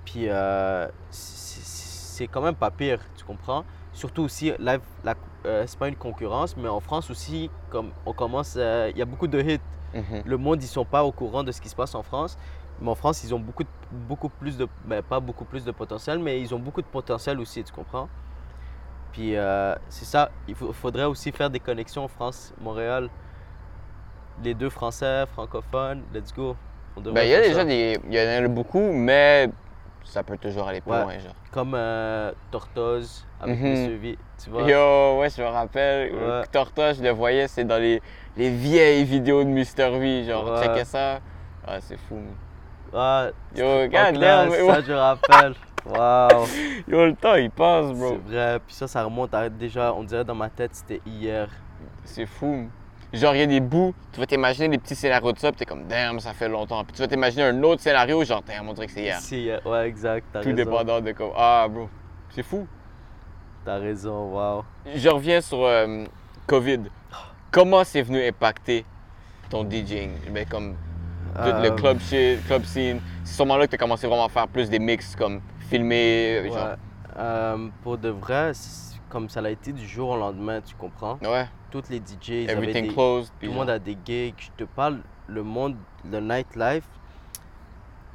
[0.05, 3.65] Puis euh, c'est quand même pas pire, tu comprends?
[3.93, 4.79] Surtout aussi, la,
[5.45, 9.03] euh, c'est pas une concurrence, mais en France aussi, comme on commence, euh, il y
[9.03, 9.61] a beaucoup de hits.
[9.95, 10.23] Mhm.
[10.25, 12.39] Le monde, ils sont pas au courant de ce qui se passe en France.
[12.81, 16.19] Mais en France, ils ont beaucoup, beaucoup plus de, ben, pas beaucoup plus de potentiel,
[16.19, 18.09] mais ils ont beaucoup de potentiel aussi, tu comprends?
[19.13, 23.11] Puis euh, c'est ça, il faudrait aussi faire des connexions France, Montréal.
[24.43, 26.57] Les deux français, francophones, let's go.
[26.97, 27.99] Ben, il y a déjà des.
[28.09, 29.51] Il y en a beaucoup, mais
[30.05, 31.03] ça peut toujours aller plus Ouais.
[31.03, 31.35] loin, genre.
[31.51, 33.61] Comme euh, Tortoise avec.
[33.61, 34.63] Monsieur V, tu vois?
[34.63, 36.15] Yo, ouais, je me rappelle.
[36.15, 36.43] Ouais.
[36.51, 38.01] Torta, je le voyais, c'est dans les,
[38.37, 39.99] les vieilles vidéos de Mr.
[39.99, 40.25] V.
[40.25, 40.63] Genre, Ouais.
[40.67, 41.21] checkais ça.
[41.67, 42.19] Ah, c'est fou.
[42.95, 44.51] Ah, Yo, damn.
[44.51, 45.55] ça je rappelle.
[45.87, 46.47] Waouh!
[46.89, 48.19] Yo, le temps, il passe, bro.
[48.27, 48.59] C'est vrai.
[48.67, 51.49] Puis ça, ça remonte à déjà, on dirait dans ma tête, c'était hier.
[52.05, 52.69] C'est fou.
[53.13, 55.59] Genre, il y a des bouts, tu vas t'imaginer des petits scénarios de ça, puis
[55.59, 56.83] t'es comme, damn, ça fait longtemps.
[56.85, 59.19] Puis tu vas t'imaginer un autre scénario, genre, damn, on dirait que c'est hier.
[59.21, 59.67] C'est hier.
[59.67, 60.27] Ouais, exact.
[60.33, 60.57] T'as Tout raison.
[60.57, 61.89] dépendant de comme, ah, bro.
[62.31, 62.67] C'est fou.
[63.65, 64.65] T'as raison, waouh.
[64.95, 66.05] Je reviens sur euh,
[66.47, 66.81] COVID.
[67.51, 68.85] Comment c'est venu impacter
[69.51, 70.13] ton DJing?
[70.31, 70.73] Ben, comme
[71.35, 73.01] tout le Euh, club shit, club scene.
[73.25, 76.45] C'est sûrement là que tu as commencé vraiment à faire plus des mix, comme filmer,
[76.49, 76.57] genre.
[76.57, 76.75] Ouais.
[77.19, 78.53] Euh, pour de vrai,
[79.13, 81.19] comme ça l'a été du jour au lendemain, tu comprends?
[81.23, 83.31] Ouais, Toutes les DJ, ils everything des- closed.
[83.39, 84.35] tout le monde a des gigs.
[84.39, 85.77] Je te parle, le monde,
[86.11, 86.87] le nightlife,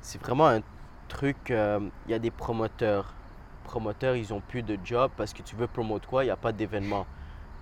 [0.02, 0.62] c'est vraiment un
[1.08, 1.52] truc.
[1.52, 3.14] euh, Il y a des promoteurs.
[3.64, 6.36] promoteurs, ils ont plus de job parce que tu veux promouvoir quoi, il n'y a
[6.38, 7.06] pas d'événement.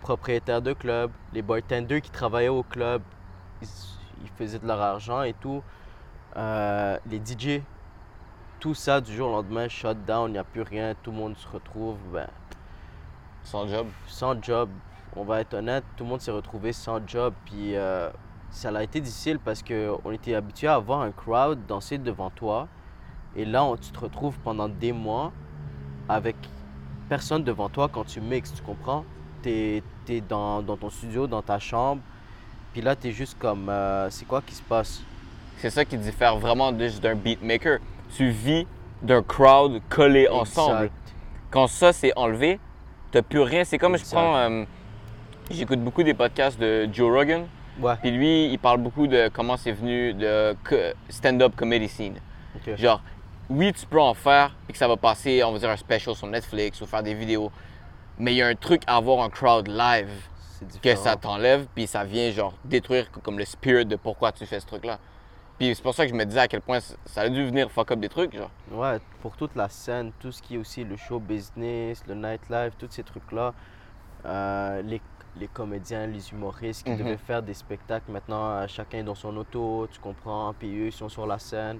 [0.01, 3.01] Propriétaires de club, les bartenders qui travaillaient au club,
[3.61, 3.67] ils,
[4.23, 5.61] ils faisaient de leur argent et tout.
[6.37, 7.61] Euh, les DJ,
[8.59, 11.17] tout ça du jour au lendemain, shut down, il n'y a plus rien, tout le
[11.17, 12.27] monde se retrouve ben,
[13.45, 13.87] Sans job.
[14.07, 14.69] sans job.
[15.15, 17.33] On va être honnête, tout le monde s'est retrouvé sans job.
[17.45, 18.09] Puis euh,
[18.49, 22.67] ça a été difficile parce qu'on était habitué à avoir un crowd danser devant toi.
[23.35, 25.31] Et là, on- tu te retrouves pendant des mois
[26.09, 26.35] avec
[27.07, 29.05] personne devant toi quand tu mixes, tu comprends?
[29.43, 29.49] Tu
[30.09, 32.01] es, dans, dans ton studio, dans ta chambre.
[32.73, 35.01] Puis là, tu es juste comme, euh, c'est quoi qui se passe?
[35.57, 37.79] C'est ça qui diffère vraiment d'un beatmaker.
[38.15, 38.67] Tu vis
[39.01, 40.89] d'un crowd collé ensemble.
[41.51, 42.59] Quand ça c'est enlevé,
[43.15, 43.63] t'as plus rien.
[43.63, 44.35] C'est comme je prends.
[44.37, 44.65] euh,
[45.49, 47.45] J'écoute beaucoup des podcasts de Joe Rogan.
[47.79, 50.55] Ouais, Puis lui, il parle beaucoup de comment c'est venu de
[51.09, 52.15] stand-up comedy scene.
[52.77, 53.01] Genre,
[53.49, 56.15] oui, tu peux en faire et que ça va passer, on va dire, un special
[56.15, 57.51] sur Netflix ou faire des vidéos.
[58.17, 60.09] Mais il y a un truc à avoir un crowd live
[60.81, 64.59] que ça t'enlève, puis ça vient, genre, détruire comme le spirit de pourquoi tu fais
[64.59, 64.99] ce truc-là.
[65.57, 67.71] Puis c'est pour ça que je me disais à quel point ça a dû venir
[67.71, 68.51] fuck up des trucs, genre.
[68.71, 72.73] Ouais, pour toute la scène, tout ce qui est aussi le show business, le nightlife,
[72.77, 73.53] tous ces trucs-là,
[74.25, 75.01] euh, les,
[75.37, 76.97] les comédiens, les humoristes qui Mhm.
[76.97, 80.87] devaient faire des spectacles, maintenant euh, chacun est dans son auto, tu comprends, puis eux
[80.87, 81.79] ils sont sur la scène.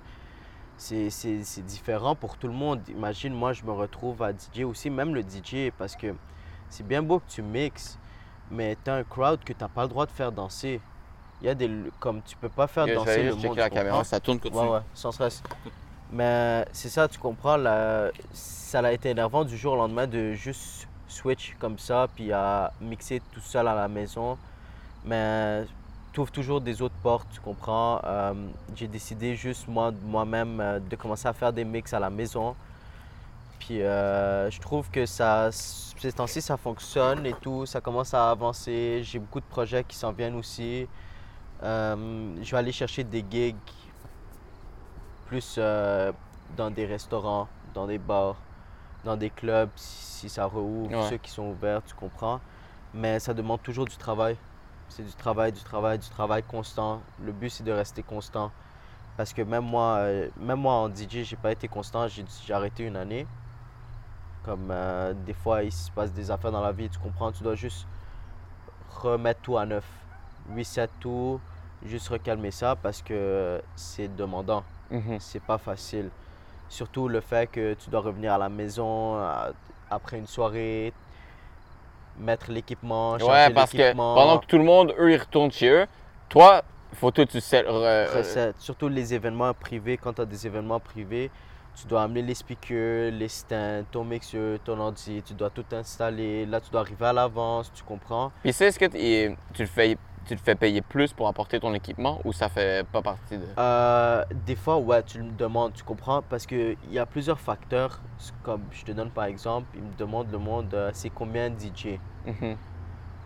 [0.77, 2.81] C'est différent pour tout le monde.
[2.89, 6.13] Imagine, moi je me retrouve à DJ aussi, même le DJ, parce que
[6.69, 7.97] c'est bien beau que tu mixes,
[8.51, 10.81] mais tu as un crowd que tu n'as pas le droit de faire danser.
[11.41, 11.69] Il y a des.
[11.99, 13.57] Comme tu peux pas faire danser le juste monde.
[13.57, 14.61] la tu caméra, ça tourne continue.
[14.63, 15.43] Ouais, ouais, sans stress.
[16.11, 20.33] Mais c'est ça, tu comprends, la- ça a été énervant du jour au lendemain de
[20.33, 24.37] juste switch comme ça, puis à mixer tout seul à la maison.
[25.03, 25.65] Mais
[26.13, 27.99] tu ouvres toujours des autres portes, tu comprends.
[28.05, 28.33] Euh,
[28.75, 32.55] J'ai décidé juste moi, moi-même euh, de commencer à faire des mix à la maison.
[33.59, 38.29] Puis euh, je trouve que ça, ces temps-ci, ça fonctionne et tout, ça commence à
[38.29, 39.01] avancer.
[39.03, 40.87] J'ai beaucoup de projets qui s'en viennent aussi.
[41.65, 43.55] Euh, je vais aller chercher des gigs
[45.27, 46.11] plus euh,
[46.55, 48.35] dans des restaurants, dans des bars,
[49.03, 51.09] dans des clubs, si, si ça rouvre, Ouais.
[51.09, 52.39] ceux qui sont ouverts, tu comprends.
[52.93, 54.37] Mais ça demande toujours du travail.
[54.89, 57.01] C'est du travail, du travail, du travail constant.
[57.23, 58.51] Le but, c'est de rester constant.
[59.17, 62.07] Parce que même moi, euh, même moi en DJ, j'ai pas été constant.
[62.07, 63.25] J'ai arrêté une année.
[64.43, 64.71] Comme
[65.25, 67.31] des fois, il se passe des affaires dans la vie, tu comprends.
[67.31, 67.87] Tu dois juste
[69.01, 69.83] remettre tout à neuf.
[70.55, 71.41] Reset tout,
[71.85, 74.63] juste recalmer ça parce que c'est demandant.
[74.91, 75.17] Mhm.
[75.19, 76.09] C'est pas facile.
[76.69, 79.17] Surtout le fait que tu dois revenir à la maison
[79.89, 80.93] après une soirée,
[82.17, 85.69] mettre l'équipement, changer Ouais, parce que pendant que tout le monde, eux, ils retournent chez
[85.69, 85.85] eux,
[86.29, 88.55] toi, faut que tu recette.
[88.59, 91.29] Surtout les événements privés, quand tu as des événements privés,
[91.75, 96.45] tu dois amener les speakers, les stands, ton mixeur, ton ordi, tu dois tout installer.
[96.45, 98.31] Là, tu dois arriver à l'avance, tu comprends?
[98.41, 101.73] Puis c'est est-ce que tu le fais tu te fais payer plus pour apporter ton
[101.73, 103.45] équipement ou ça fait pas partie de.
[103.57, 107.99] Euh, des fois, ouais, tu me demandes, tu comprends, parce qu'il y a plusieurs facteurs.
[108.43, 111.55] Comme je te donne par exemple, il me demande le monde, euh, c'est combien de
[111.59, 111.99] DJ?
[112.25, 112.57] Mhm.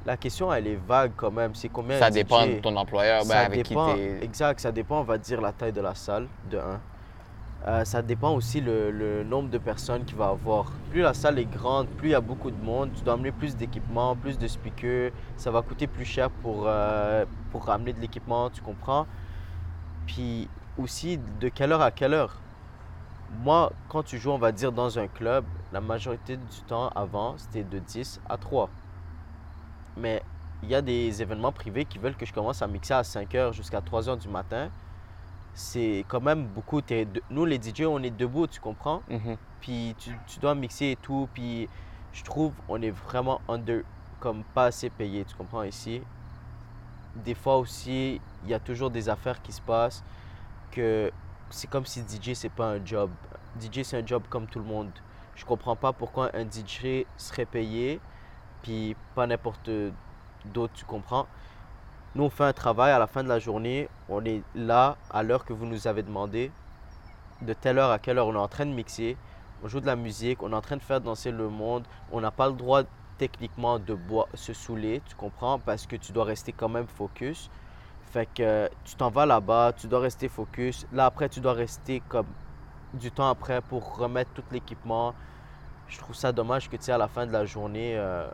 [0.06, 1.54] La question, elle est vague quand même.
[1.56, 2.56] C'est combien Ça de dépend DJ?
[2.56, 5.52] de ton employeur, ben, Ça avec dépend, qui exact, ça dépend, on va dire, la
[5.52, 6.58] taille de la salle, de
[7.66, 7.86] 1.
[7.86, 10.72] ça dépend aussi le, nombre de personnes qu'il va avoir.
[10.92, 13.32] Plus la salle est grande, plus il y a beaucoup de monde, tu dois amener
[13.32, 18.00] plus d'équipement, plus de speakers, ça va coûter plus cher pour, euh, pour ramener de
[18.00, 19.06] l'équipement, tu comprends?
[20.08, 22.36] Puis aussi, de quelle heure à quelle heure?
[23.44, 27.36] Moi, quand tu joues, on va dire, dans un club, la majorité du temps avant,
[27.38, 28.70] c'était de 10 à 3.
[29.98, 30.24] Mais
[30.64, 33.32] il y a des événements privés qui veulent que je commence à mixer à 5
[33.34, 34.70] h jusqu'à 3 h du matin.
[35.60, 36.80] C'est quand même beaucoup.
[36.82, 39.04] de- Nous, les DJ, on est debout, tu comprends?
[39.10, 39.36] Mhm.
[39.60, 41.28] Puis tu, tu dois mixer et tout.
[41.34, 41.68] Puis
[42.14, 43.82] je trouve on est vraiment under,
[44.22, 46.02] comme pas assez payé, tu comprends ici?
[47.14, 50.02] Des fois aussi, il y a toujours des affaires qui se passent
[50.72, 51.12] que
[51.50, 53.10] c'est comme si DJ, c'est pas un job.
[53.60, 54.92] DJ, c'est un job comme tout le monde.
[55.36, 58.00] Je comprends pas pourquoi un DJ serait payé,
[58.62, 59.70] puis pas n'importe
[60.46, 61.28] d'autre, tu comprends?
[62.16, 63.88] Nous, on fait un travail à la fin de la journée.
[64.10, 66.52] On est là à l'heure que vous nous avez demandé.
[67.42, 69.16] De telle heure à quelle heure on est en train de mixer.
[69.64, 70.42] On joue de la musique.
[70.42, 71.84] On est en train de faire danser le monde.
[72.12, 72.84] On n'a pas le droit
[73.20, 73.98] techniquement de
[74.34, 75.60] se saouler, tu comprends?
[75.60, 77.52] Parce que tu dois rester quand même focus.
[78.12, 80.88] Fait que tu t'en vas là-bas, tu dois rester focus.
[80.92, 82.26] Là, après, tu dois rester comme
[82.94, 85.14] du temps après pour remettre tout l'équipement.
[85.88, 88.28] Je trouve ça dommage que tu sais, à la fin de la journée, euh,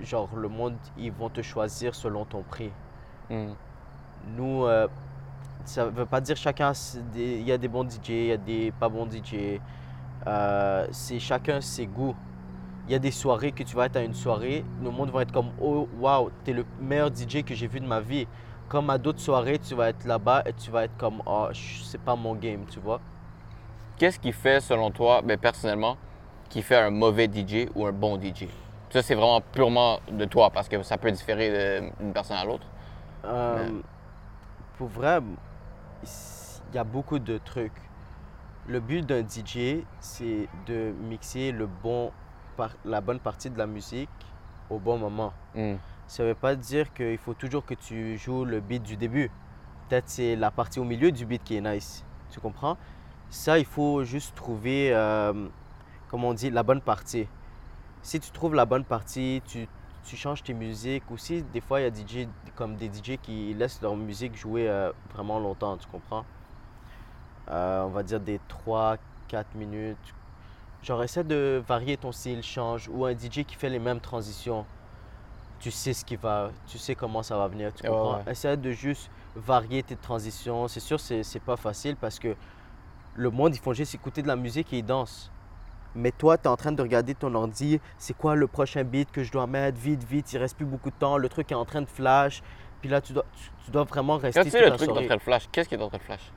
[0.00, 2.70] genre le monde, ils vont te choisir selon ton prix.
[3.30, 3.54] Mhm.
[4.36, 4.88] Nous, euh,
[5.64, 6.72] ça veut pas dire chacun,
[7.14, 9.60] il y a des bons DJ, il y a des pas bons DJ.
[10.26, 12.14] euh, c'est chacun ses goûts.
[12.88, 15.22] Il y a des soirées que tu vas être à une soirée, le monde va
[15.22, 18.26] être comme Oh, wow, t'es le meilleur DJ que j'ai vu de ma vie.
[18.68, 22.00] Comme à d'autres soirées, tu vas être là-bas et tu vas être comme Oh, c'est
[22.00, 23.00] pas mon game, tu vois.
[23.96, 25.96] Qu'est-ce qui fait, selon toi, ben, personnellement,
[26.48, 28.46] qui fait un mauvais DJ ou un bon DJ?
[28.90, 32.66] Ça, c'est vraiment purement de toi parce que ça peut différer d'une personne à l'autre.
[33.24, 33.80] Euh,
[34.78, 35.20] Pour vrai,
[36.02, 37.72] il y a beaucoup de trucs.
[38.68, 42.12] Le but d'un DJ, c'est de mixer le bon,
[42.56, 44.08] par- la bonne partie de la musique
[44.70, 45.32] au bon moment.
[45.54, 45.74] Hmm.
[46.06, 49.30] Ça ne veut pas dire qu'il faut toujours que tu joues le beat du début.
[49.88, 52.04] Peut-être c'est la partie au milieu du beat qui est nice.
[52.30, 52.76] Tu comprends?
[53.30, 55.48] Ça, il faut juste trouver, euh,
[56.08, 57.26] comme on dit, la bonne partie.
[58.06, 59.66] Si tu trouves la bonne partie, tu,
[60.04, 61.10] tu changes tes musiques.
[61.10, 64.68] Aussi, des fois, il y a DJ, comme des DJ qui laissent leur musique jouer
[64.68, 66.24] euh, vraiment longtemps, tu comprends?
[67.48, 68.98] Euh, on va dire des 3-4
[69.56, 70.14] minutes.
[70.84, 72.88] Genre, essaie de varier ton style, change.
[72.92, 74.64] Ou un DJ qui fait les mêmes transitions
[75.58, 78.18] tu sais ce qui va, tu sais comment ça va venir, tu Ouais, comprends?
[78.18, 78.30] ouais.
[78.30, 80.68] Essaie de juste varier tes transitions.
[80.68, 82.36] C'est sûr, c'est c'est pas facile parce que
[83.14, 85.30] le monde, ils font juste écouter de la musique et ils dansent.
[85.96, 89.10] Mais toi, tu es en train de regarder ton ordi, c'est quoi le prochain beat
[89.10, 91.54] que je dois mettre, vite, vite, il reste plus beaucoup de temps, le truc est
[91.56, 92.42] en train de flash.
[92.82, 95.12] Puis là, tu dois, tu, tu dois vraiment rester Quand tu sais le truc d'entre
[95.12, 96.32] le flash, qu'est-ce qui est entre le flash?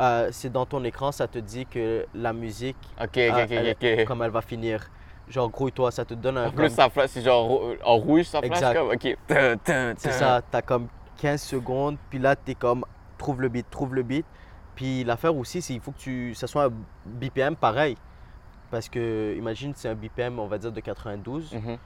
[0.00, 3.50] Euh, c'est dans ton écran, ça te dit que la musique, Ok, ok, ah, ok,
[3.52, 4.04] elle- ok.
[4.06, 4.90] comme elle va finir.
[5.28, 6.48] Genre, grouille-toi, ça te donne un...
[6.48, 8.74] En plus, comme- ça flash, c'est genre rou- en rouge, ça flash Exact.
[8.74, 8.90] comme.
[8.90, 9.16] Ok.
[9.98, 10.88] C'est ça, t'as comme
[11.18, 12.84] 15 secondes, puis là, t'es comme,
[13.18, 14.26] trouve le beat, trouve le beat.
[14.74, 16.72] Puis l'affaire aussi, c'est qu'il faut que tu, ça soit un
[17.06, 17.96] BPM pareil.
[18.70, 21.52] Parce que, imagine, c'est un BPM, on va dire, de 92.
[21.54, 21.78] Mhm.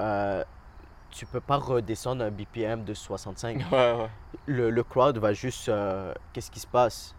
[0.00, 0.44] Euh,
[1.10, 3.58] tu peux pas redescendre un BPM de 65.
[3.72, 4.08] Ouais, ouais.
[4.46, 7.14] Le, le crowd va juste, euh, qu'est-ce qui se passe?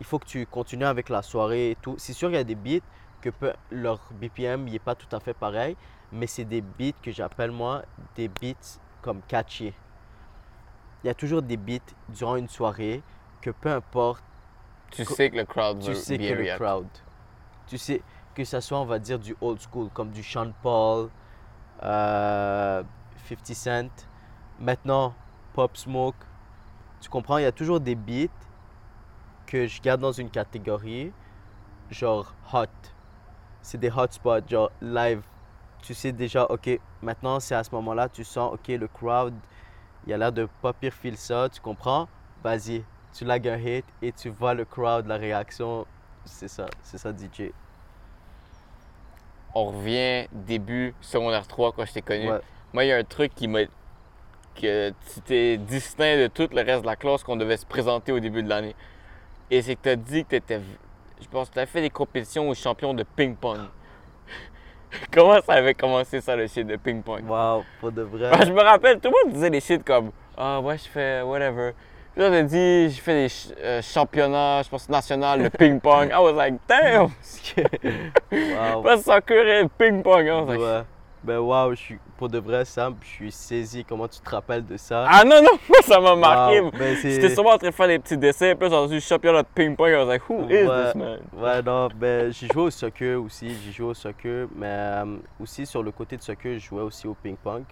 [0.00, 1.94] Il faut que tu continues avec la soirée et tout.
[1.98, 2.84] C'est sûr qu'il y a des beats
[3.20, 5.76] que peut- leur BPM n'est pas tout à fait pareil,
[6.10, 7.82] mais c'est des beats que j'appelle moi
[8.16, 9.72] des beats comme catchy.
[11.04, 11.78] Il y a toujours des beats
[12.08, 13.02] durant une soirée
[13.40, 14.22] que peu importe,
[14.90, 16.86] Tu sais que le crowd tu sais que le crowd.
[17.66, 18.02] Tu sais
[18.34, 21.10] que ça soit, on va dire, du old school, comme du Sean Paul,
[21.82, 22.82] euh,
[23.28, 24.06] 50 Cent,
[24.60, 25.14] maintenant
[25.52, 26.16] Pop Smoke.
[27.00, 28.28] Tu comprends, il y a toujours des beats
[29.46, 31.12] que je garde dans une catégorie,
[31.90, 32.66] genre hot.
[33.60, 35.22] C'est des hotspots, genre live.
[35.82, 39.34] Tu sais déjà, ok, maintenant c'est à ce moment-là, tu sens, ok, le crowd,
[40.06, 42.08] il a l'air de pas pire feel ça, tu comprends?
[42.42, 45.86] Vas-y, tu lags un hit et tu vois le crowd, la réaction.
[46.24, 47.52] C'est ça, c'est ça DJ.
[49.54, 52.30] On revient début secondaire 3 quand je t'ai connu.
[52.30, 52.40] Ouais.
[52.72, 53.60] Moi, il y a un truc qui m'a.
[54.54, 58.12] que tu t'es distinct de tout le reste de la classe qu'on devait se présenter
[58.12, 58.74] au début de l'année.
[59.50, 60.60] Et c'est que tu as dit que tu étais.
[61.20, 63.60] Je pense que tu as fait des compétitions aux champions de ping-pong.
[65.12, 67.24] Comment ça avait commencé ça, le shit de ping-pong?
[67.28, 68.30] Wow, pour de vrai.
[68.46, 71.72] Je me rappelle, tout le monde disait des shit comme Ah, ouais, je fais whatever.
[72.14, 76.10] Puis là, a dit, je fais des ch- euh, championnats, je pense, national de ping-pong.
[76.10, 77.08] I was like, damn!
[78.32, 78.82] wow.
[78.82, 80.26] Pas soccer et ping-pong.
[80.48, 80.82] Like, Ouais.
[81.24, 84.66] Ben wow, je suis pour de vrai Sam, je suis saisi comment tu te rappelles
[84.66, 85.06] de ça?
[85.08, 86.58] Ah non, non, moi, ça m'a marqué.
[86.60, 89.42] Wow, ben, J'étais sûrement en train de faire des petits dessins, puis j'ai entendu championnat
[89.44, 89.88] de ping-pong.
[89.88, 91.20] I was like, who is this man?
[91.32, 95.64] Ouais, non, ben j'ai joué au soccer aussi, j'ai joué au soccer, mais euh, aussi
[95.64, 97.62] sur le côté de soccer, je jouais aussi au ping-pong.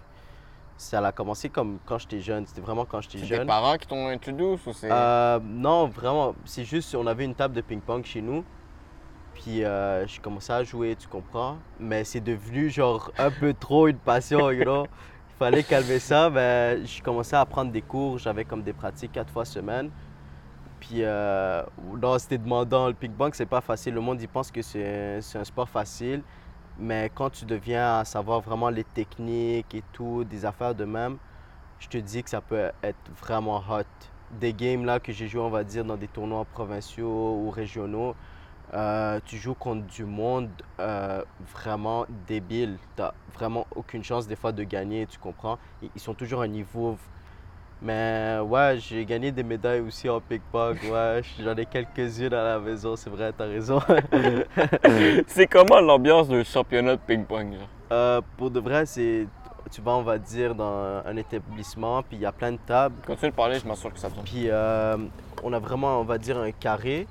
[0.81, 3.45] Ça a commencé comme quand j'étais jeune, c'était vraiment quand j'étais C'est tes jeune.
[3.47, 4.91] parents qui t'ont introduit ou c'est.
[4.91, 8.43] Euh, non, vraiment, c'est juste, on avait une table de ping-pong chez nous.
[9.35, 11.57] Puis euh, j'ai commencé à jouer, tu comprends.
[11.79, 14.87] Mais c'est devenu genre un peu trop une passion, you know.
[15.29, 16.31] Il fallait calmer ça.
[16.31, 18.17] Ben, j'ai commencé à prendre des cours.
[18.17, 19.91] J'avais comme des pratiques quatre fois semaine.
[20.79, 21.61] Puis euh,
[22.01, 22.87] non, c'était demandant.
[22.87, 23.93] Le ping-pong, c'est pas facile.
[23.93, 26.23] Le monde, il pense que c'est c'est un sport facile.
[26.79, 31.17] Mais quand tu deviens à savoir vraiment les techniques et tout, des affaires de même,
[31.79, 33.83] je te dis que ça peut être vraiment hot.
[34.39, 38.15] Des games là que j'ai joué, on va dire, dans des tournois provinciaux ou régionaux,
[38.73, 42.77] euh, tu joues contre du monde euh, vraiment débile.
[42.95, 43.03] Tu
[43.33, 45.57] vraiment aucune chance des fois de gagner, tu comprends?
[45.81, 46.97] Ils sont toujours à un niveau.
[47.81, 50.77] Mais ouais, j'ai gagné des médailles aussi en ping-pong.
[50.91, 53.79] Ouais, j'en ai quelques-unes à la maison, c'est vrai, t'as raison.
[55.27, 57.55] c'est comment l'ambiance d'un championnat de ping-pong?
[57.91, 59.25] Euh, pour de vrai, c'est.
[59.71, 62.95] Tu vas, on va dire, dans un établissement, puis il y a plein de tables.
[63.05, 64.25] Continue de parler, je m'assure que ça tombe.
[64.25, 64.97] Puis euh,
[65.43, 67.07] on a vraiment, on va dire, un carré.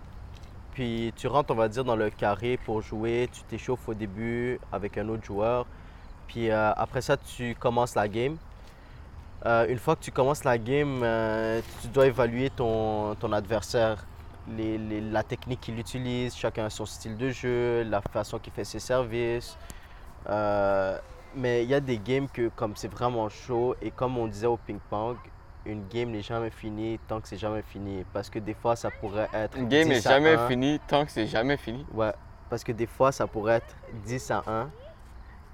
[0.72, 3.28] Puis tu rentres, on va dire, dans le carré pour jouer.
[3.32, 5.66] Tu t'échauffes au début avec un autre joueur.
[6.28, 8.36] Puis euh, après ça, tu commences la game.
[9.46, 14.04] Euh, une fois que tu commences la game, euh, tu dois évaluer ton, ton adversaire.
[14.56, 18.52] les- les- la technique qu'il utilise, chacun a son style de jeu, la façon qu'il
[18.52, 19.56] fait ses services.
[20.28, 20.98] Euh,
[21.36, 24.46] mais il y a des games que comme c'est vraiment chaud et comme on disait
[24.48, 25.16] au ping-pong,
[25.66, 28.04] une game n'est jamais finie tant que c'est jamais fini.
[28.12, 29.56] Parce que des fois, ça pourrait être.
[29.56, 30.48] Une game 10 est à jamais 1.
[30.48, 31.86] finie tant que c'est jamais fini.
[31.92, 32.12] Ouais,
[32.48, 33.74] parce que des fois, ça pourrait être
[34.04, 34.70] 10 à 1.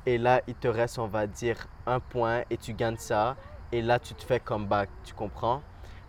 [0.06, 3.36] Et là, il te reste, on va dire, un point et tu gagnes ça.
[3.76, 5.60] Et là, tu te fais comeback, tu comprends?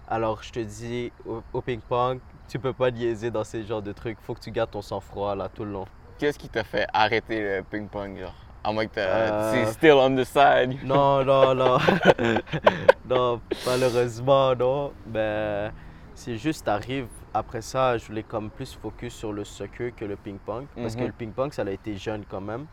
[0.08, 3.91] Alors, je te dis, au, au ping-pong, tu peux pas niaiser dans ces genres de
[3.91, 4.17] trucs.
[4.21, 5.86] Faut que tu gardes ton sang-froid là tout le long.
[6.17, 8.34] Qu'est-ce qui t'a fait arrêter le ping-pong, genre?
[8.63, 10.77] À moins que t'as- Euh, still on the side.
[10.86, 11.77] Non, non, non.
[13.06, 14.93] non, malheureusement, non.
[15.13, 15.69] Mais
[16.15, 17.08] c'est juste, t'arrives.
[17.34, 20.67] Après ça, je voulais comme plus focus sur le soccer que le ping-pong.
[20.73, 21.08] Parce que Mhm.
[21.08, 22.65] le ping-pong, ça a été jeune quand même.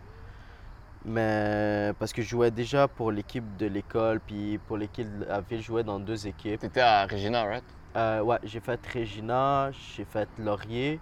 [1.04, 5.40] Mais parce que je jouais déjà pour l'équipe de l'école, puis pour l'équipe de la
[5.40, 6.60] ville, je jouais dans deux équipes.
[6.60, 7.64] T'étais à Regina, right?
[7.96, 10.98] Euh, ouais, j'ai fait Regina, j'ai fait Laurier,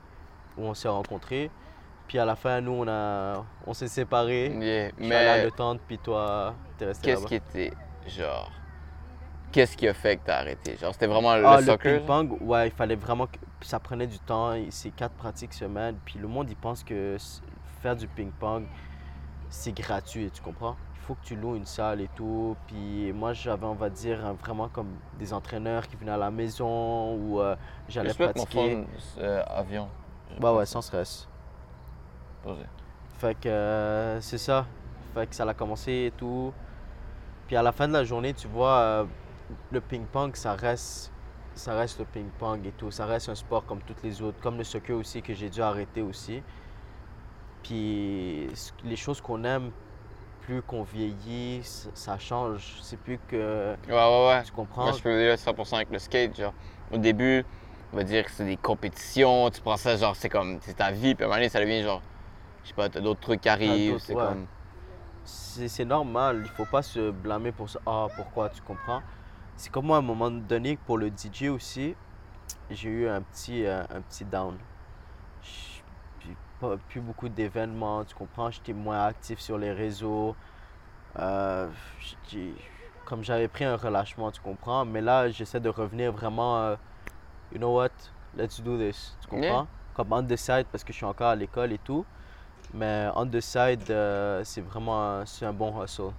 [0.58, 1.50] où on s'est rencontrés.
[2.08, 4.48] Puis à la fin, nous, on, a, on s'est séparés.
[4.48, 7.72] Yeah, Mais Le Tente, puis toi, t'es resté qu'est-ce qui était,
[8.06, 8.50] genre...
[9.52, 10.76] Qu'est-ce qui a fait que t'as arrêté?
[10.78, 11.98] Genre, c'était vraiment le Ah, le soccer?
[11.98, 12.06] genre?
[12.06, 14.54] ping-pong, ouais, il fallait vraiment que ça prenait du temps.
[14.70, 15.96] C'est quatre pratiques semaine.
[16.06, 17.16] Puis le monde, il pense que
[17.82, 18.64] faire du ping-pong,
[19.52, 20.76] c'est gratuit, tu comprends?
[20.96, 22.56] Il faut que tu loues une salle et tout.
[22.66, 24.88] Puis moi, j'avais, on va dire, un- vraiment comme
[25.18, 27.54] des entraîneurs qui venaient à la maison ou euh,
[27.88, 28.70] j'allais mon pratiquer.
[28.74, 28.86] phone,
[29.18, 29.88] euh, avion.
[30.40, 31.28] Ouais, ouais, sans stress.
[32.42, 32.62] Posé.
[33.18, 34.66] Fait que euh, c'est ça.
[35.14, 36.52] Fait que ça a commencé et tout.
[37.46, 39.04] Puis à la fin de la journée, tu vois, euh,
[39.70, 41.12] le ping-pong, ça reste,
[41.54, 42.90] ça reste le ping-pong et tout.
[42.90, 44.40] Ça reste un sport comme toutes les autres.
[44.40, 46.42] Comme le soccer aussi, que j'ai dû arrêter aussi.
[47.62, 48.48] Puis
[48.84, 49.70] les choses qu'on aime,
[50.42, 51.60] plus qu'on vieillit,
[51.94, 52.78] ça, change.
[52.82, 53.74] C'est plus que.
[53.88, 54.42] Ouais, ouais, ouais.
[54.44, 54.82] Tu comprends?
[54.84, 56.54] Moi, je peux dire 100% avec le skate, genre.
[56.92, 57.44] Au début,
[57.92, 60.90] on va dire que c'est des compétitions, tu prends ça, genre, c'est comme, c'est ta
[60.90, 62.02] vie, puis à un moment donné, ça devient genre,
[62.64, 64.20] je sais pas, t'as d'autres trucs qui arrivent, d'autres- c'est ouais.
[64.20, 64.46] comme...
[65.24, 67.80] c'est c'est normal, il faut pas se blâmer pour ça.
[67.86, 69.02] Ah, pourquoi, tu comprends?
[69.56, 71.94] C'est comme moi, à un moment donné, pour le DJ aussi,
[72.70, 74.56] j'ai eu un petit, euh, un petit down.
[76.88, 78.50] Plus beaucoup d'événements, tu comprends?
[78.50, 80.36] J'étais moins actif sur les réseaux.
[81.18, 81.68] Euh,
[83.04, 84.84] comme j'avais pris un relâchement, tu comprends?
[84.84, 86.76] Mais là, j'essaie de revenir vraiment, euh,
[87.52, 87.90] you know what?
[88.36, 89.48] Let's do this, tu Yeah.
[89.48, 89.66] comprends?
[89.94, 92.04] Comme on the side, parce que je suis encore à l'école et tout.
[92.72, 96.12] Mais on the side, euh, c'est vraiment un, c'est un bon hustle.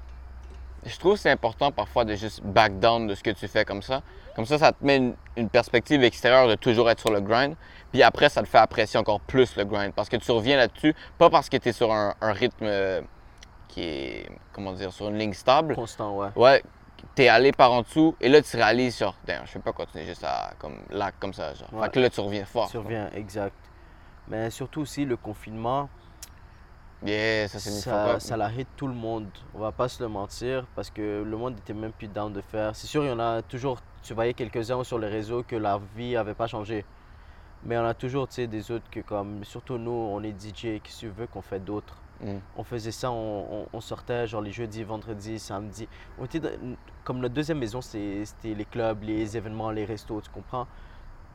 [0.85, 3.65] Je trouve que c'est important parfois de juste back down de ce que tu fais
[3.65, 4.01] comme ça.
[4.35, 7.55] Comme ça, ça te met une, une perspective extérieure de toujours être sur le grind.
[7.91, 9.93] Puis après, ça te fait apprécier encore plus le grind.
[9.93, 13.01] Parce que tu reviens là-dessus, pas parce que tu es sur un, un rythme euh,
[13.67, 15.75] qui est, comment dire, sur une ligne stable.
[15.75, 16.29] Constant, ouais.
[16.35, 16.63] Ouais,
[17.15, 20.23] t'es allé par en dessous et là, tu réalises, genre, je peux pas continuer juste
[20.23, 21.71] à, comme, là, comme ça, genre.
[21.71, 21.83] Ouais.
[21.85, 22.69] Fait que là, tu reviens fort.
[22.69, 23.55] Tu reviens, exact.
[24.27, 25.89] Mais surtout aussi, le confinement,
[27.05, 29.27] Yeah, ça, ça, fois ça l'a hit tout le monde.
[29.53, 32.41] On va pas se le mentir parce que le monde était même plus down de
[32.41, 32.75] faire.
[32.75, 35.79] C'est sûr, il y en a toujours, tu voyais quelques-uns sur les réseaux que leur
[35.95, 36.85] vie avait pas changé.
[37.65, 40.81] Mais on a toujours, tu sais, des autres que comme, surtout nous, on est DJ,
[40.81, 41.95] qu'est-ce que tu veux qu'on fait d'autre?
[42.21, 42.37] Mm.
[42.57, 45.87] On faisait ça, on, on- on sortait genre les jeudis, vendredis, samedis.
[46.19, 50.29] On était dans- comme notre deuxième maison, c'était les clubs, les événements, les restos, tu
[50.29, 50.67] comprends?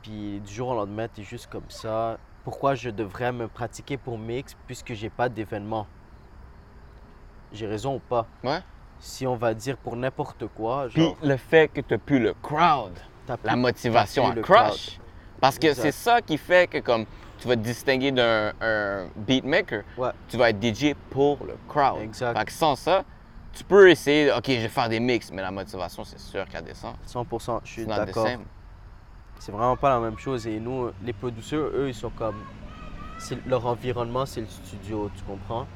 [0.03, 2.19] Puis du jour au lendemain, tu es juste comme ça.
[2.49, 5.87] Pourquoi je devrais me pratiquer pour mix puisque j'ai pas d'événement?
[7.53, 8.25] J'ai raison ou pas?
[8.43, 8.61] Ouais.
[9.01, 12.95] Si on va dire pour n'importe quoi, Puis le fait que t'as plus le crowd.
[13.27, 14.99] plus- la motivation à le crush.
[15.43, 17.05] Parce que c'est ça qui fait que comme
[17.39, 20.13] tu vas te distinguer d'un un beatmaker, Ouais.
[20.31, 22.01] tu vas être DJ pour le crowd.
[22.01, 22.39] Exact.
[22.39, 23.05] Fait que sans ça,
[23.53, 26.65] tu peux essayer, ok, je vais faire des mix, mais la motivation, c'est sûr qu'elle
[26.65, 26.95] descend.
[27.07, 28.27] 100%, je suis d'accord.
[29.39, 30.47] C'est vraiment pas la même chose.
[30.47, 32.37] Et nous, les producteurs, eux, ils sont comme.
[33.47, 35.67] Leur environnement, c'est le studio, tu comprends?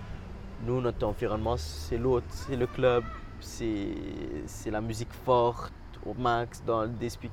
[0.64, 3.03] Nous, notre environnement, c'est l'autre, c'est le club,
[3.40, 5.72] c'est la musique forte,
[6.07, 7.33] au max, dans des speak-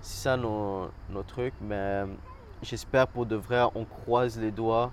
[0.00, 2.06] C'est ça nos, nos trucs, mais euh,
[2.62, 4.92] j'espère pour de vrai, on croise les doigts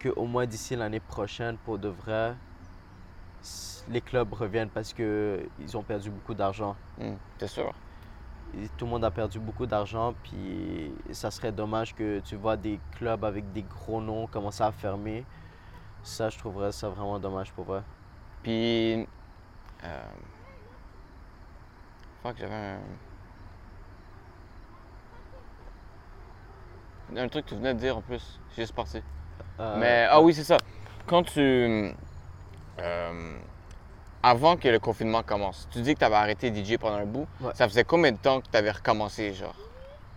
[0.00, 2.36] qu'au moins d'ici l'année prochaine, pour de vrai,
[3.88, 6.76] les clubs reviennent parce qu'ils ont perdu beaucoup d'argent.
[6.98, 7.72] Mm, c'est sûr.
[8.76, 12.80] Tout le monde a perdu beaucoup d'argent, puis ça serait dommage que tu vois des
[12.96, 15.24] clubs avec des gros noms commencer à fermer.
[16.02, 17.82] Ça, je trouverais ça vraiment dommage pour vrai.
[18.42, 19.06] Puis.
[19.84, 20.02] Euh...
[22.22, 22.80] Fuck, j'avais un.
[27.16, 28.40] Un truc que tu venais de dire en plus.
[28.50, 29.02] J'ai juste parti.
[29.58, 30.56] Euh, Mais, ah oui, c'est ça.
[31.06, 31.40] Quand tu.
[32.78, 33.38] euh,
[34.22, 37.26] avant que le confinement commence, tu dis que tu avais arrêté DJ pendant un bout.
[37.40, 37.52] Ouais.
[37.54, 39.54] Ça faisait combien de temps que tu avais recommencé, genre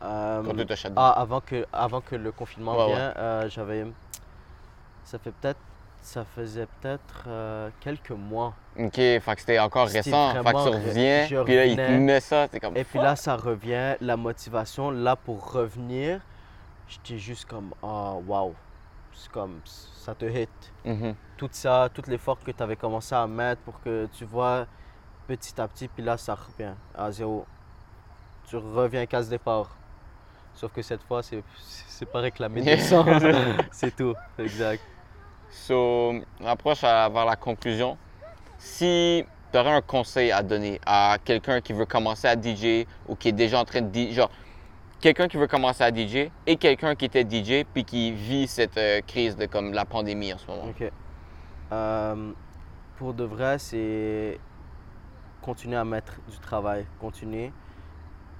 [0.03, 3.85] Euh, Quand tu te ah, avant que, avant que le confinement Ouais, vienne, euh, j'avais.
[5.05, 5.59] Ça fait peut-être.
[6.01, 8.53] Ça faisait peut-être euh, quelques mois.
[8.77, 10.33] Ok, fait que c'était encore récent.
[10.33, 12.75] Fait que tu reviens, puis là, il te met ça, comme.
[12.75, 16.19] Et puis là, ça revient, la motivation, là, pour revenir,
[16.89, 18.53] j'étais juste comme, ah, waouh.
[19.15, 20.49] C'est comme, ça te hit.
[20.85, 21.15] Mhm.
[21.37, 24.65] Tout ça, tout l'effort que tu avais commencé à mettre pour que tu vois
[25.27, 27.45] petit à petit, puis là, ça revient à zéro.
[28.47, 29.75] Tu reviens case départ.
[30.55, 33.05] Sauf que cette fois, c'est c'est pas réclamé de sang.
[33.71, 34.83] c'est tout, exact.
[35.49, 37.97] So, on approche à- vers la conclusion.
[38.57, 43.15] Si tu aurais un conseil à donner à quelqu'un qui veut commencer à DJ ou
[43.15, 44.31] qui est déjà en train de DJ, genre
[45.03, 48.77] quelqu'un qui veut commencer à DJ et quelqu'un qui était DJ puis qui vit cette
[48.77, 50.71] euh, crise de comme la pandémie en ce moment.
[51.73, 52.31] Euh,
[52.95, 54.39] pour de vrai, c'est
[55.41, 57.51] continuer à mettre du travail, continuer.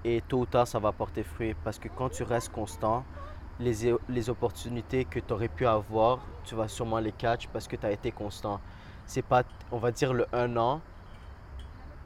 [0.05, 1.53] Et tôt ou tard, ça va porter fruit.
[1.66, 3.03] Parce que quand tu restes constant,
[3.59, 7.76] les, les opportunités que tu aurais pu avoir, tu vas sûrement les catch parce que
[7.76, 8.61] tu as été constant.
[9.05, 10.80] C'est pas, on va dire, le un an,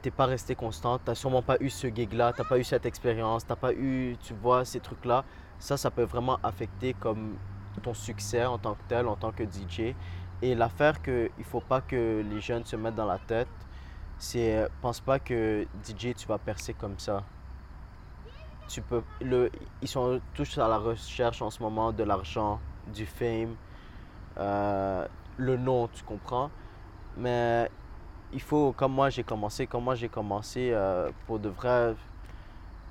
[0.02, 3.46] t'es pas resté constant, t'as sûrement pas eu ce gig-là, t'as pas eu cette expérience,
[3.46, 5.24] t'as pas eu, tu vois, ces trucs-là.
[5.58, 7.36] Ça, ça peut vraiment affecter comme
[7.82, 9.94] ton succès en tant que tel, en tant que DJ.
[10.42, 13.48] Et l'affaire qu'il ne faut pas que les jeunes se mettent dans la tête,
[14.18, 17.24] c'est pense pas que DJ tu vas percer comme ça.
[18.68, 19.50] Tu peux le
[19.82, 22.60] ils sont tous à la recherche en ce moment de l'argent,
[22.92, 23.56] du fame,
[24.38, 26.50] euh, le nom, tu comprends?
[27.16, 27.70] Mais
[28.32, 31.94] il faut comme moi j'ai commencé, comme moi j'ai commencé euh, pour de vrai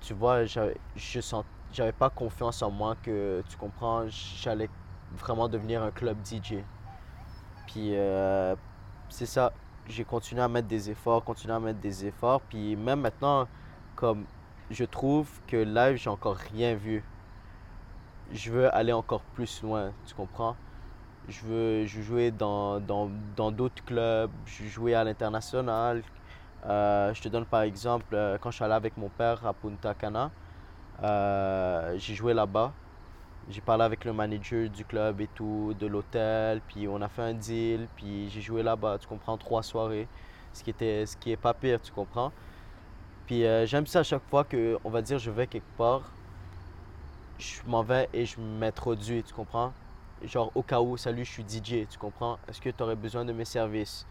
[0.02, 4.70] tu vois, je sens j'avais pas confiance en moi que tu comprends, j'allais
[5.16, 6.64] vraiment devenir un club DJ.
[7.68, 8.56] Puis euh,
[9.10, 9.52] c'est ça,
[9.88, 12.42] j'ai continué à mettre des efforts, continué à mettre des efforts.
[12.42, 13.48] Puis même maintenant,
[13.96, 14.26] comme
[14.72, 17.04] je trouve que live, j'ai encore rien vu.
[18.32, 20.56] Je veux aller encore plus loin, tu comprends?
[21.28, 26.04] Je veux, je jouer dans dans- dans d'autres clubs, je jouer à l'international.
[26.66, 29.54] Euh, je te donne par exemple, euh, quand je suis allé avec mon père à
[29.54, 30.32] Punta Cana,
[31.04, 32.74] euh, j'ai joué là-bas.
[33.50, 37.24] J'ai parlé avec le manager du club et tout, de l'hôtel, puis on a fait
[37.24, 40.10] un deal, puis j'ai joué là-bas, tu comprends, trois soirées,
[40.54, 42.34] ce qui était, ce qui est pas pire, tu comprends.
[43.28, 46.18] Puis j'aime ça à chaque fois que, on va dire, je vais quelque part,
[47.38, 49.74] je m'en vais et je m'introduis, tu comprends.
[50.24, 52.40] Genre au cas où, salut, je suis DJ, tu comprends?
[52.48, 54.06] Est-ce que tu aurais besoin de mes services?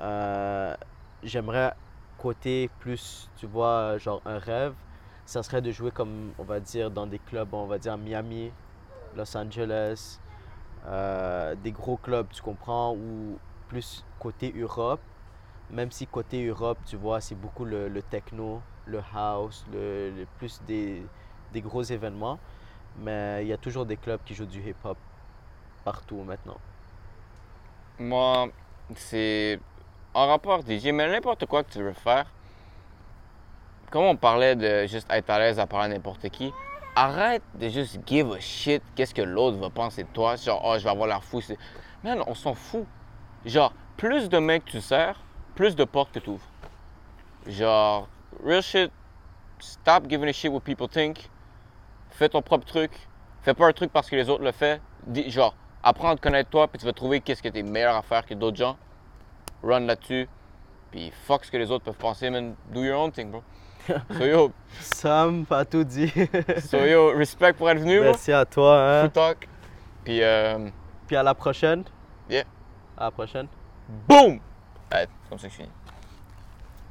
[0.00, 0.76] Euh,
[1.22, 1.74] J'aimerais
[2.18, 4.74] côté plus, tu vois, genre un rêve,
[5.26, 8.52] ça serait de jouer comme, on va dire, dans des clubs, on va dire Miami,
[9.16, 10.20] Los Angeles,
[10.86, 15.00] euh, des gros clubs, tu comprends, ou plus côté Europe.
[15.70, 21.10] Même si côté Europe, tu vois, c'est beaucoup le, techno, le house, le- plus des,
[21.52, 22.38] des gros événements.
[22.96, 24.98] Mais il y a toujours des clubs qui jouent du hip-hop
[25.84, 26.58] partout maintenant.
[27.98, 28.48] Moi,
[28.96, 29.60] c'est
[30.14, 32.26] en rapport DJ, mais n'importe quoi que tu veux faire.
[33.90, 36.52] Comme on parlait de juste être à l'aise à parler à n'importe qui,
[36.96, 40.36] arrête de juste give a shit qu'est-ce que l'autre va penser de toi.
[40.36, 41.40] Genre, oh, je vais avoir l'air fou.
[42.02, 42.86] Man, on s'en fout.
[43.44, 45.20] Genre, plus de mecs tu sers,
[45.54, 46.48] plus de portes que tu ouvres.
[47.46, 48.08] Genre,
[48.44, 48.90] real shit,
[49.58, 51.28] stop giving a shit what people think.
[52.10, 52.90] Fais ton propre truc.
[53.42, 54.78] Fais pas un truc parce que les autres le font.
[55.26, 58.02] Genre, apprends à te connaître toi, puis tu vas trouver qu'est-ce que t'es meilleur à
[58.02, 58.76] faire que d'autres gens.
[59.62, 60.28] Run là-dessus.
[60.90, 62.54] Puis fuck ce que les autres peuvent penser, man.
[62.72, 63.42] Do your own thing, bro.
[64.16, 66.12] So yo, Sam, pas tout dit.
[66.60, 68.10] so yo, respect pour être venu, bro.
[68.10, 68.78] Merci à toi.
[68.78, 69.02] Hein.
[69.02, 69.48] Food talk.
[70.04, 70.68] Puis, euh,
[71.06, 71.84] Puis à la prochaine.
[72.28, 72.44] Yeah.
[72.96, 73.48] À la prochaine.
[74.08, 74.40] boom!
[74.92, 75.70] Ouais, c'est comme ça que je finis.